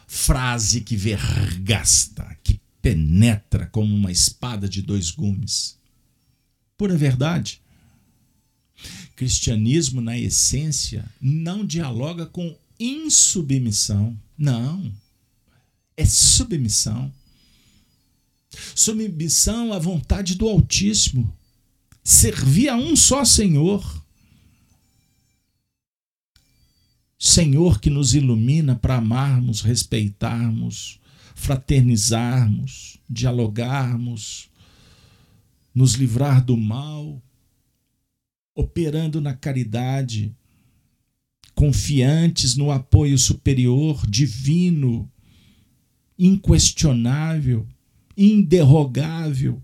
Frase 0.06 0.82
que 0.82 0.98
vergasta, 0.98 2.38
que 2.44 2.60
penetra 2.82 3.68
como 3.68 3.94
uma 3.96 4.12
espada 4.12 4.68
de 4.68 4.82
dois 4.82 5.12
gumes. 5.12 5.78
Pura 6.78 6.96
verdade. 6.96 7.62
Cristianismo, 9.16 10.00
na 10.00 10.18
essência, 10.18 11.04
não 11.20 11.66
dialoga 11.66 12.26
com 12.26 12.56
insubmissão. 12.80 14.18
Não. 14.38 14.92
É 15.96 16.06
submissão. 16.06 17.12
Submissão 18.76 19.74
à 19.74 19.80
vontade 19.80 20.36
do 20.36 20.48
Altíssimo. 20.48 21.34
Servir 22.04 22.70
a 22.70 22.76
um 22.76 22.96
só 22.96 23.26
Senhor. 23.26 24.06
Senhor 27.18 27.80
que 27.80 27.90
nos 27.90 28.14
ilumina 28.14 28.76
para 28.76 28.98
amarmos, 28.98 29.62
respeitarmos, 29.62 31.00
fraternizarmos, 31.38 33.00
dialogarmos, 33.08 34.50
nos 35.74 35.94
livrar 35.94 36.44
do 36.44 36.58
mal, 36.58 37.22
operando 38.56 39.22
na 39.22 39.36
caridade, 39.36 40.36
confiantes 41.54 42.56
no 42.58 42.72
apoio 42.72 43.18
superior, 43.20 44.04
divino, 44.10 45.10
inquestionável, 46.18 47.68
inderrogável, 48.18 49.62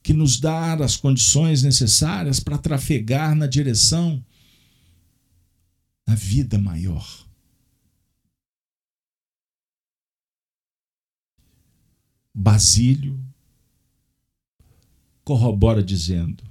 que 0.00 0.12
nos 0.12 0.38
dá 0.38 0.74
as 0.74 0.96
condições 0.96 1.64
necessárias 1.64 2.38
para 2.38 2.56
trafegar 2.56 3.34
na 3.34 3.48
direção 3.48 4.24
da 6.06 6.14
vida 6.14 6.56
maior. 6.56 7.23
Basílio 12.34 13.22
corrobora 15.22 15.82
dizendo: 15.82 16.42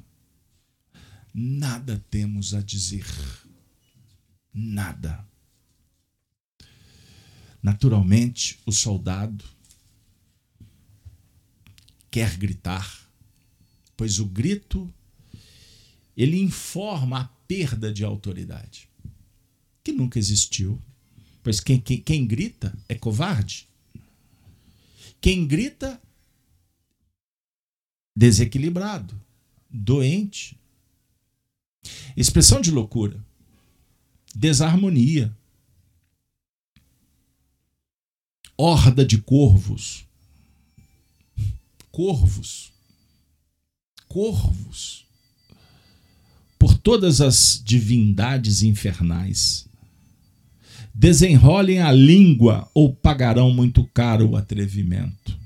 nada 1.34 2.04
temos 2.10 2.54
a 2.54 2.62
dizer, 2.62 3.06
nada. 4.54 5.28
Naturalmente, 7.62 8.60
o 8.66 8.72
soldado 8.72 9.44
quer 12.10 12.38
gritar, 12.38 13.10
pois 13.98 14.20
o 14.20 14.26
grito 14.26 14.94
ele 16.16 16.40
informa 16.40 17.22
a 17.22 17.26
perda 17.48 17.92
de 17.92 18.04
autoridade, 18.04 18.88
que 19.84 19.92
nunca 19.92 20.20
existiu. 20.20 20.82
Pois 21.42 21.60
quem, 21.60 21.80
quem, 21.80 22.02
quem 22.02 22.26
grita 22.26 22.74
é 22.88 22.96
covarde. 22.96 23.68
Quem 25.24 25.48
grita, 25.48 26.02
desequilibrado, 28.14 29.18
doente. 29.70 30.60
Expressão 32.18 32.60
de 32.60 32.70
loucura, 32.70 33.26
desarmonia, 34.36 35.34
horda 38.58 39.06
de 39.06 39.18
corvos, 39.22 40.06
corvos, 41.90 42.74
corvos, 44.10 45.06
por 46.60 46.78
todas 46.78 47.22
as 47.22 47.62
divindades 47.64 48.62
infernais. 48.62 49.70
Desenrolem 50.94 51.82
a 51.82 51.92
língua 51.92 52.70
ou 52.74 52.94
pagarão 52.94 53.52
muito 53.52 53.84
caro 53.94 54.30
o 54.30 54.36
atrevimento. 54.36 55.38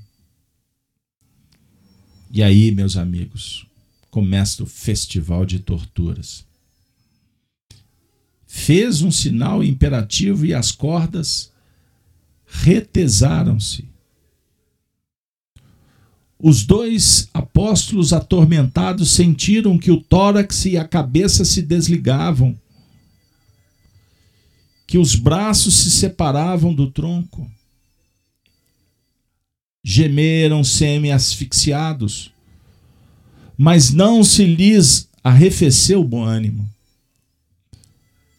E 2.30 2.42
aí, 2.42 2.70
meus 2.70 2.96
amigos, 2.96 3.66
começa 4.10 4.62
o 4.62 4.66
festival 4.66 5.46
de 5.46 5.58
torturas. 5.58 6.44
Fez 8.46 9.02
um 9.02 9.10
sinal 9.10 9.64
imperativo 9.64 10.44
e 10.44 10.52
as 10.52 10.70
cordas 10.70 11.50
retesaram-se 12.46 13.88
os 16.40 16.64
dois 16.64 17.28
apóstolos 17.34 18.12
atormentados 18.12 19.10
sentiram 19.10 19.76
que 19.76 19.90
o 19.90 20.00
tórax 20.00 20.66
e 20.66 20.76
a 20.76 20.86
cabeça 20.86 21.44
se 21.44 21.60
desligavam, 21.60 22.56
que 24.88 24.96
os 24.96 25.14
braços 25.14 25.74
se 25.74 25.90
separavam 25.90 26.72
do 26.72 26.90
tronco. 26.90 27.46
Gemeram 29.84 30.64
semi-asfixiados, 30.64 32.32
mas 33.56 33.92
não 33.92 34.24
se 34.24 34.46
lhes 34.46 35.06
arrefeceu 35.22 36.00
o 36.00 36.04
bom 36.04 36.24
ânimo. 36.24 36.66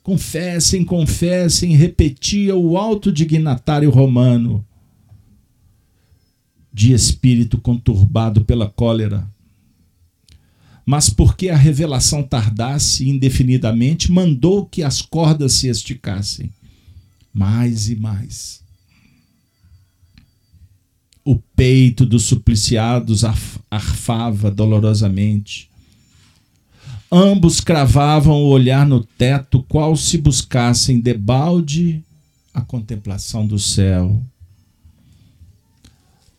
Confessem, 0.02 0.84
confessem, 0.84 1.76
repetia 1.76 2.56
o 2.56 2.80
alto 2.80 3.12
dignatário 3.12 3.91
romano 3.91 4.66
de 6.74 6.93
espírito 6.93 7.60
conturbado 7.60 8.43
pela 8.43 8.68
cólera. 8.68 9.28
Mas 10.89 11.07
porque 11.07 11.49
a 11.49 11.55
revelação 11.55 12.23
tardasse 12.23 13.07
indefinidamente, 13.07 14.11
mandou 14.11 14.65
que 14.65 14.81
as 14.81 15.03
cordas 15.03 15.53
se 15.53 15.67
esticassem 15.67 16.51
mais 17.31 17.89
e 17.89 17.95
mais. 17.95 18.63
O 21.23 21.35
peito 21.35 22.07
dos 22.07 22.23
supliciados 22.23 23.23
arfava 23.69 24.49
dolorosamente. 24.49 25.69
Ambos 27.11 27.61
cravavam 27.61 28.41
o 28.41 28.47
olhar 28.49 28.83
no 28.83 29.03
teto, 29.03 29.61
qual 29.69 29.95
se 29.95 30.17
buscassem 30.17 30.99
debalde 30.99 32.03
a 32.51 32.61
contemplação 32.61 33.45
do 33.45 33.59
céu 33.59 34.19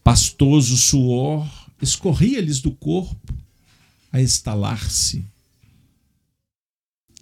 Pastoso 0.02 0.76
suor 0.76 1.48
escorria-lhes 1.80 2.60
do 2.60 2.72
corpo 2.72 3.32
a 4.12 4.20
estalar-se. 4.20 5.24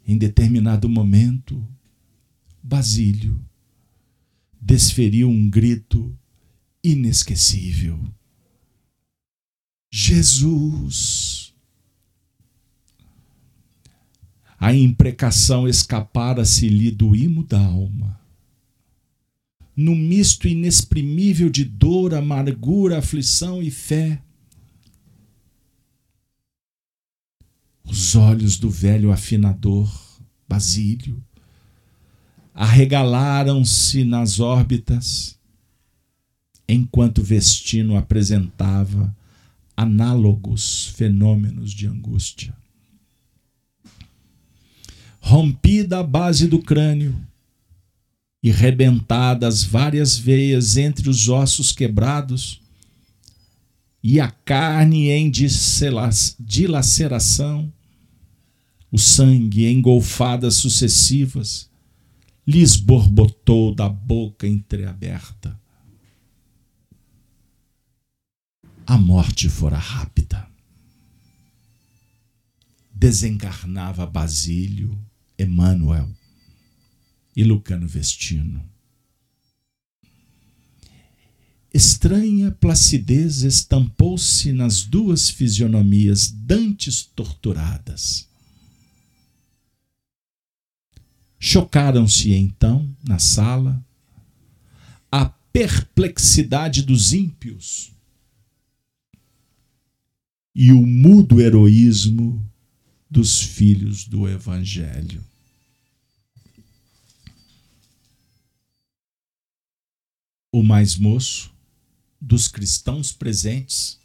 Em 0.06 0.16
determinado 0.16 0.88
momento, 0.88 1.66
Basílio 2.62 3.40
desferiu 4.60 5.28
um 5.28 5.48
grito 5.48 6.16
inesquecível. 6.82 8.00
Jesus! 9.90 11.54
A 14.58 14.74
imprecação 14.74 15.68
escapara-se-lhe 15.68 16.90
do 16.90 17.14
imo 17.14 17.44
da 17.44 17.64
alma 17.64 18.18
num 19.78 19.94
misto 19.94 20.48
inexprimível 20.48 21.48
de 21.48 21.64
dor, 21.64 22.12
amargura, 22.12 22.98
aflição 22.98 23.62
e 23.62 23.70
fé. 23.70 24.20
Os 27.90 28.14
olhos 28.14 28.58
do 28.58 28.68
velho 28.68 29.10
afinador, 29.10 29.90
Basílio, 30.46 31.22
arregalaram-se 32.54 34.04
nas 34.04 34.40
órbitas, 34.40 35.38
enquanto 36.68 37.22
Vestino 37.22 37.96
apresentava 37.96 39.16
análogos 39.74 40.88
fenômenos 40.96 41.72
de 41.72 41.86
angústia. 41.86 42.54
Rompida 45.20 46.00
a 46.00 46.02
base 46.02 46.46
do 46.46 46.58
crânio, 46.60 47.18
e 48.42 48.50
rebentadas 48.50 49.64
várias 49.64 50.16
veias 50.18 50.76
entre 50.76 51.08
os 51.08 51.28
ossos 51.28 51.72
quebrados, 51.72 52.60
e 54.02 54.20
a 54.20 54.30
carne 54.30 55.08
em 55.08 55.30
dilaceração, 56.38 57.72
o 58.90 58.98
sangue 58.98 59.66
em 59.66 59.80
golfadas 59.80 60.54
sucessivas, 60.54 61.70
lhes 62.46 62.76
borbotou 62.76 63.74
da 63.74 63.88
boca 63.88 64.46
entreaberta. 64.46 65.58
A 68.86 68.96
morte 68.96 69.48
fora 69.48 69.76
rápida. 69.76 70.48
Desencarnava 72.94 74.06
Basílio, 74.06 74.98
Emmanuel, 75.38 76.08
e 77.36 77.44
Lucano 77.44 77.86
Vestino. 77.86 78.68
Estranha 81.72 82.50
placidez 82.50 83.42
estampou-se 83.42 84.52
nas 84.52 84.82
duas 84.82 85.28
fisionomias 85.28 86.30
dantes 86.30 87.04
torturadas. 87.04 88.27
Chocaram-se 91.38 92.32
então, 92.34 92.88
na 93.06 93.18
sala, 93.18 93.84
a 95.10 95.26
perplexidade 95.26 96.82
dos 96.82 97.12
ímpios 97.12 97.92
e 100.54 100.72
o 100.72 100.84
mudo 100.84 101.40
heroísmo 101.40 102.44
dos 103.08 103.40
filhos 103.40 104.04
do 104.04 104.28
Evangelho. 104.28 105.24
O 110.50 110.62
mais 110.62 110.96
moço 110.96 111.52
dos 112.20 112.48
cristãos 112.48 113.12
presentes, 113.12 113.98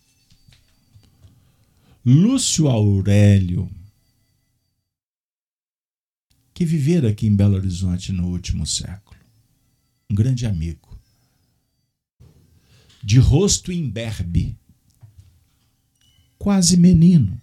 Lúcio 2.05 2.67
Aurélio, 2.67 3.69
que 6.53 6.65
vivera 6.65 7.09
aqui 7.09 7.25
em 7.27 7.35
Belo 7.35 7.55
Horizonte 7.55 8.11
no 8.11 8.27
último 8.29 8.65
século, 8.65 9.19
um 10.09 10.15
grande 10.15 10.45
amigo, 10.45 10.97
de 13.03 13.19
rosto 13.19 13.71
imberbe, 13.71 14.55
quase 16.37 16.77
menino, 16.77 17.41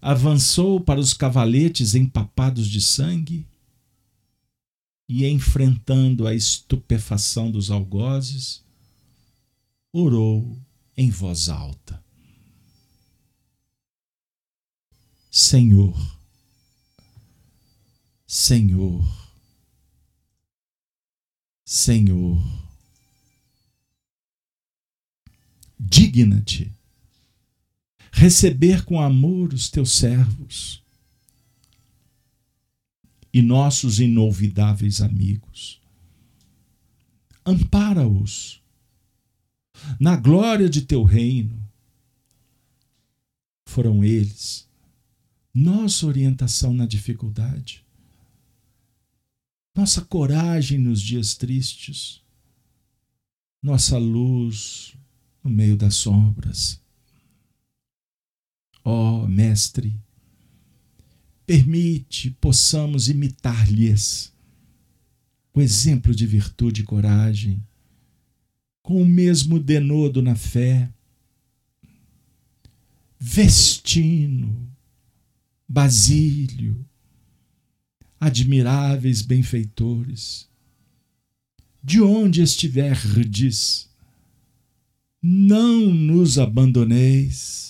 avançou 0.00 0.80
para 0.80 1.00
os 1.00 1.14
cavaletes 1.14 1.94
empapados 1.94 2.68
de 2.68 2.80
sangue 2.80 3.46
e, 5.08 5.26
enfrentando 5.26 6.26
a 6.26 6.34
estupefação 6.34 7.50
dos 7.50 7.70
algozes, 7.70 8.62
orou 9.92 10.58
em 10.96 11.10
voz 11.10 11.48
alta: 11.48 12.02
Senhor, 15.30 16.17
Senhor, 18.30 19.02
Senhor, 21.64 22.38
digna-te 25.80 26.70
receber 28.12 28.84
com 28.84 29.00
amor 29.00 29.54
os 29.54 29.70
teus 29.70 29.92
servos 29.92 30.84
e 33.32 33.40
nossos 33.40 33.98
inolvidáveis 33.98 35.00
amigos. 35.00 35.80
Ampara-os 37.46 38.62
na 39.98 40.16
glória 40.16 40.68
de 40.68 40.82
teu 40.82 41.02
reino. 41.02 41.66
Foram 43.66 44.04
eles 44.04 44.68
nossa 45.54 46.06
orientação 46.06 46.74
na 46.74 46.84
dificuldade, 46.84 47.87
nossa 49.78 50.04
coragem 50.04 50.76
nos 50.76 51.00
dias 51.00 51.36
tristes, 51.36 52.20
nossa 53.62 53.96
luz 53.96 54.96
no 55.40 55.48
meio 55.48 55.76
das 55.76 55.94
sombras. 55.94 56.82
Ó 58.84 59.22
oh, 59.22 59.28
Mestre, 59.28 59.96
permite 61.46 62.28
possamos 62.40 63.08
imitar-lhes 63.08 64.32
o 65.54 65.60
exemplo 65.60 66.12
de 66.12 66.26
virtude 66.26 66.80
e 66.80 66.84
coragem, 66.84 67.64
com 68.82 69.00
o 69.00 69.06
mesmo 69.06 69.60
denodo 69.60 70.20
na 70.20 70.34
fé. 70.34 70.92
Vestino, 73.16 74.68
Basílio, 75.68 76.84
admiráveis 78.20 79.22
benfeitores, 79.22 80.48
de 81.82 82.00
onde 82.00 82.42
estiverdes, 82.42 83.88
não 85.22 85.92
nos 85.92 86.38
abandoneis 86.38 87.68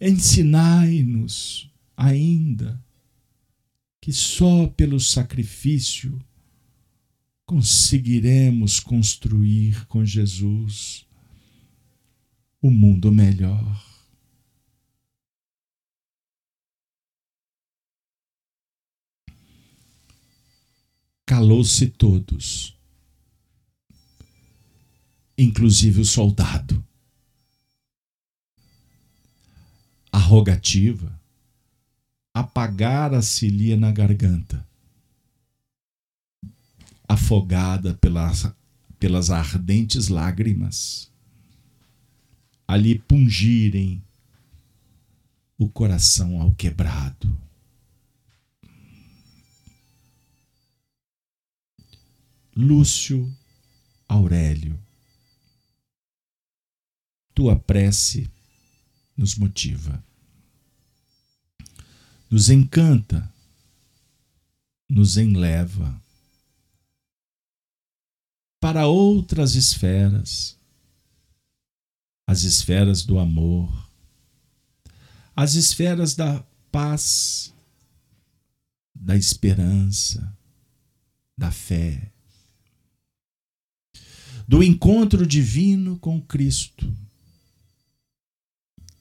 Ensinai-nos 0.00 1.70
ainda 1.94 2.82
que 4.00 4.14
só 4.14 4.66
pelo 4.66 4.98
sacrifício 4.98 6.18
conseguiremos 7.44 8.80
construir 8.80 9.84
com 9.88 10.02
Jesus 10.02 11.04
o 12.62 12.70
mundo 12.70 13.12
melhor. 13.12 13.89
Calou-se 21.30 21.86
todos, 21.86 22.76
inclusive 25.38 26.00
o 26.00 26.04
soldado. 26.04 26.84
arrogativa, 30.10 31.16
apagara-se-lhe 32.34 33.76
na 33.76 33.92
garganta, 33.92 34.66
afogada 37.08 37.94
pelas, 37.94 38.52
pelas 38.98 39.30
ardentes 39.30 40.08
lágrimas, 40.08 41.12
ali 42.66 42.98
pungirem 42.98 44.02
o 45.56 45.68
coração 45.68 46.42
ao 46.42 46.52
quebrado. 46.54 47.49
Lúcio 52.54 53.30
Aurélio, 54.08 54.78
tua 57.34 57.56
prece 57.56 58.30
nos 59.16 59.36
motiva 59.36 60.02
nos 62.30 62.48
encanta, 62.48 63.28
nos 64.88 65.16
enleva 65.16 66.00
para 68.60 68.86
outras 68.86 69.56
esferas, 69.56 70.56
as 72.26 72.44
esferas 72.44 73.02
do 73.02 73.18
amor, 73.18 73.90
as 75.34 75.54
esferas 75.54 76.14
da 76.14 76.40
paz, 76.70 77.52
da 78.94 79.16
esperança, 79.16 80.38
da 81.36 81.50
fé, 81.50 82.12
do 84.50 84.64
encontro 84.64 85.24
divino 85.24 85.96
com 86.00 86.20
Cristo 86.20 86.92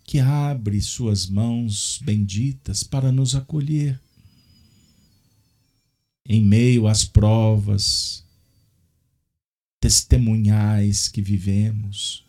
que 0.04 0.20
abre 0.20 0.80
suas 0.80 1.26
mãos 1.26 2.00
benditas 2.04 2.84
para 2.84 3.12
nos 3.12 3.34
acolher. 3.34 4.00
Em 6.24 6.40
meio 6.40 6.86
às 6.86 7.04
provas 7.04 8.24
testemunhais 9.80 11.08
que 11.08 11.20
vivemos, 11.20 12.24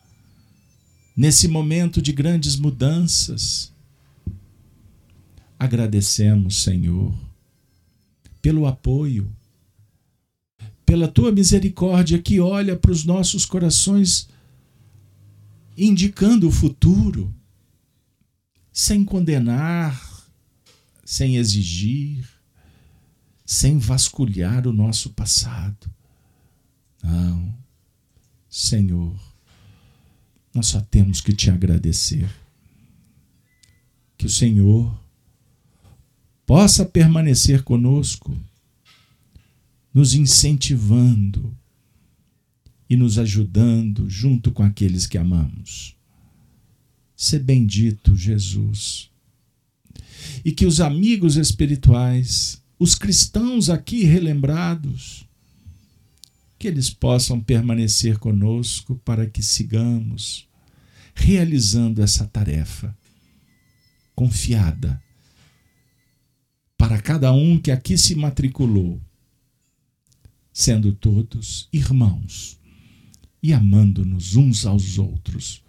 nesse 1.14 1.46
momento 1.46 2.00
de 2.00 2.12
grandes 2.12 2.56
mudanças, 2.56 3.70
agradecemos, 5.58 6.62
Senhor, 6.62 7.14
pelo 8.40 8.66
apoio, 8.66 9.30
pela 10.90 11.06
tua 11.06 11.30
misericórdia 11.30 12.20
que 12.20 12.40
olha 12.40 12.74
para 12.76 12.90
os 12.90 13.04
nossos 13.04 13.46
corações, 13.46 14.28
indicando 15.78 16.48
o 16.48 16.50
futuro 16.50 17.32
sem 18.72 19.04
condenar, 19.04 20.26
sem 21.04 21.36
exigir, 21.36 22.28
sem 23.46 23.78
vasculhar 23.78 24.66
o 24.66 24.72
nosso 24.72 25.10
passado. 25.10 25.88
Não, 27.00 27.54
Senhor, 28.48 29.14
nós 30.52 30.66
só 30.66 30.80
temos 30.80 31.20
que 31.20 31.32
te 31.32 31.52
agradecer. 31.52 32.28
Que 34.18 34.26
o 34.26 34.30
Senhor 34.30 34.92
possa 36.44 36.84
permanecer 36.84 37.62
conosco, 37.62 38.36
nos 39.92 40.14
incentivando 40.14 41.56
e 42.88 42.96
nos 42.96 43.18
ajudando 43.18 44.08
junto 44.08 44.50
com 44.50 44.62
aqueles 44.62 45.06
que 45.06 45.18
amamos. 45.18 45.96
Ser 47.16 47.40
bendito, 47.40 48.16
Jesus. 48.16 49.10
E 50.44 50.52
que 50.52 50.66
os 50.66 50.80
amigos 50.80 51.36
espirituais, 51.36 52.62
os 52.78 52.94
cristãos 52.94 53.68
aqui 53.68 54.04
relembrados, 54.04 55.26
que 56.58 56.68
eles 56.68 56.90
possam 56.90 57.40
permanecer 57.40 58.18
conosco 58.18 59.00
para 59.04 59.26
que 59.26 59.42
sigamos 59.42 60.46
realizando 61.14 62.02
essa 62.02 62.26
tarefa 62.26 62.96
confiada 64.14 65.02
para 66.76 67.00
cada 67.00 67.32
um 67.32 67.58
que 67.58 67.70
aqui 67.70 67.96
se 67.96 68.14
matriculou, 68.14 69.00
sendo 70.52 70.92
todos 70.92 71.68
irmãos 71.72 72.58
e 73.42 73.52
amando-nos 73.52 74.36
uns 74.36 74.66
aos 74.66 74.98
outros, 74.98 75.62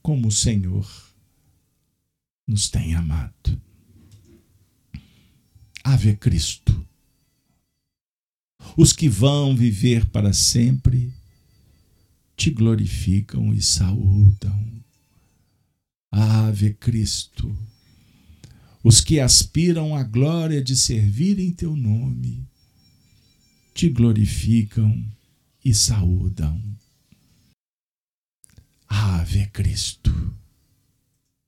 como 0.00 0.28
o 0.28 0.32
Senhor 0.32 0.88
nos 2.46 2.70
tem 2.70 2.94
amado. 2.94 3.60
Ave 5.84 6.16
Cristo. 6.16 6.86
Os 8.76 8.92
que 8.92 9.08
vão 9.08 9.56
viver 9.56 10.06
para 10.06 10.32
sempre 10.32 11.12
te 12.36 12.50
glorificam 12.50 13.52
e 13.52 13.60
saúdam. 13.60 14.82
Ave 16.10 16.72
Cristo. 16.74 17.54
Os 18.82 19.00
que 19.00 19.20
aspiram 19.20 19.94
à 19.94 20.02
glória 20.02 20.62
de 20.62 20.76
servir 20.76 21.38
em 21.38 21.52
teu 21.52 21.76
nome 21.76 22.46
te 23.78 23.88
glorificam 23.90 25.06
e 25.64 25.72
saúdam. 25.72 26.60
Ave 28.88 29.46
Cristo. 29.52 30.10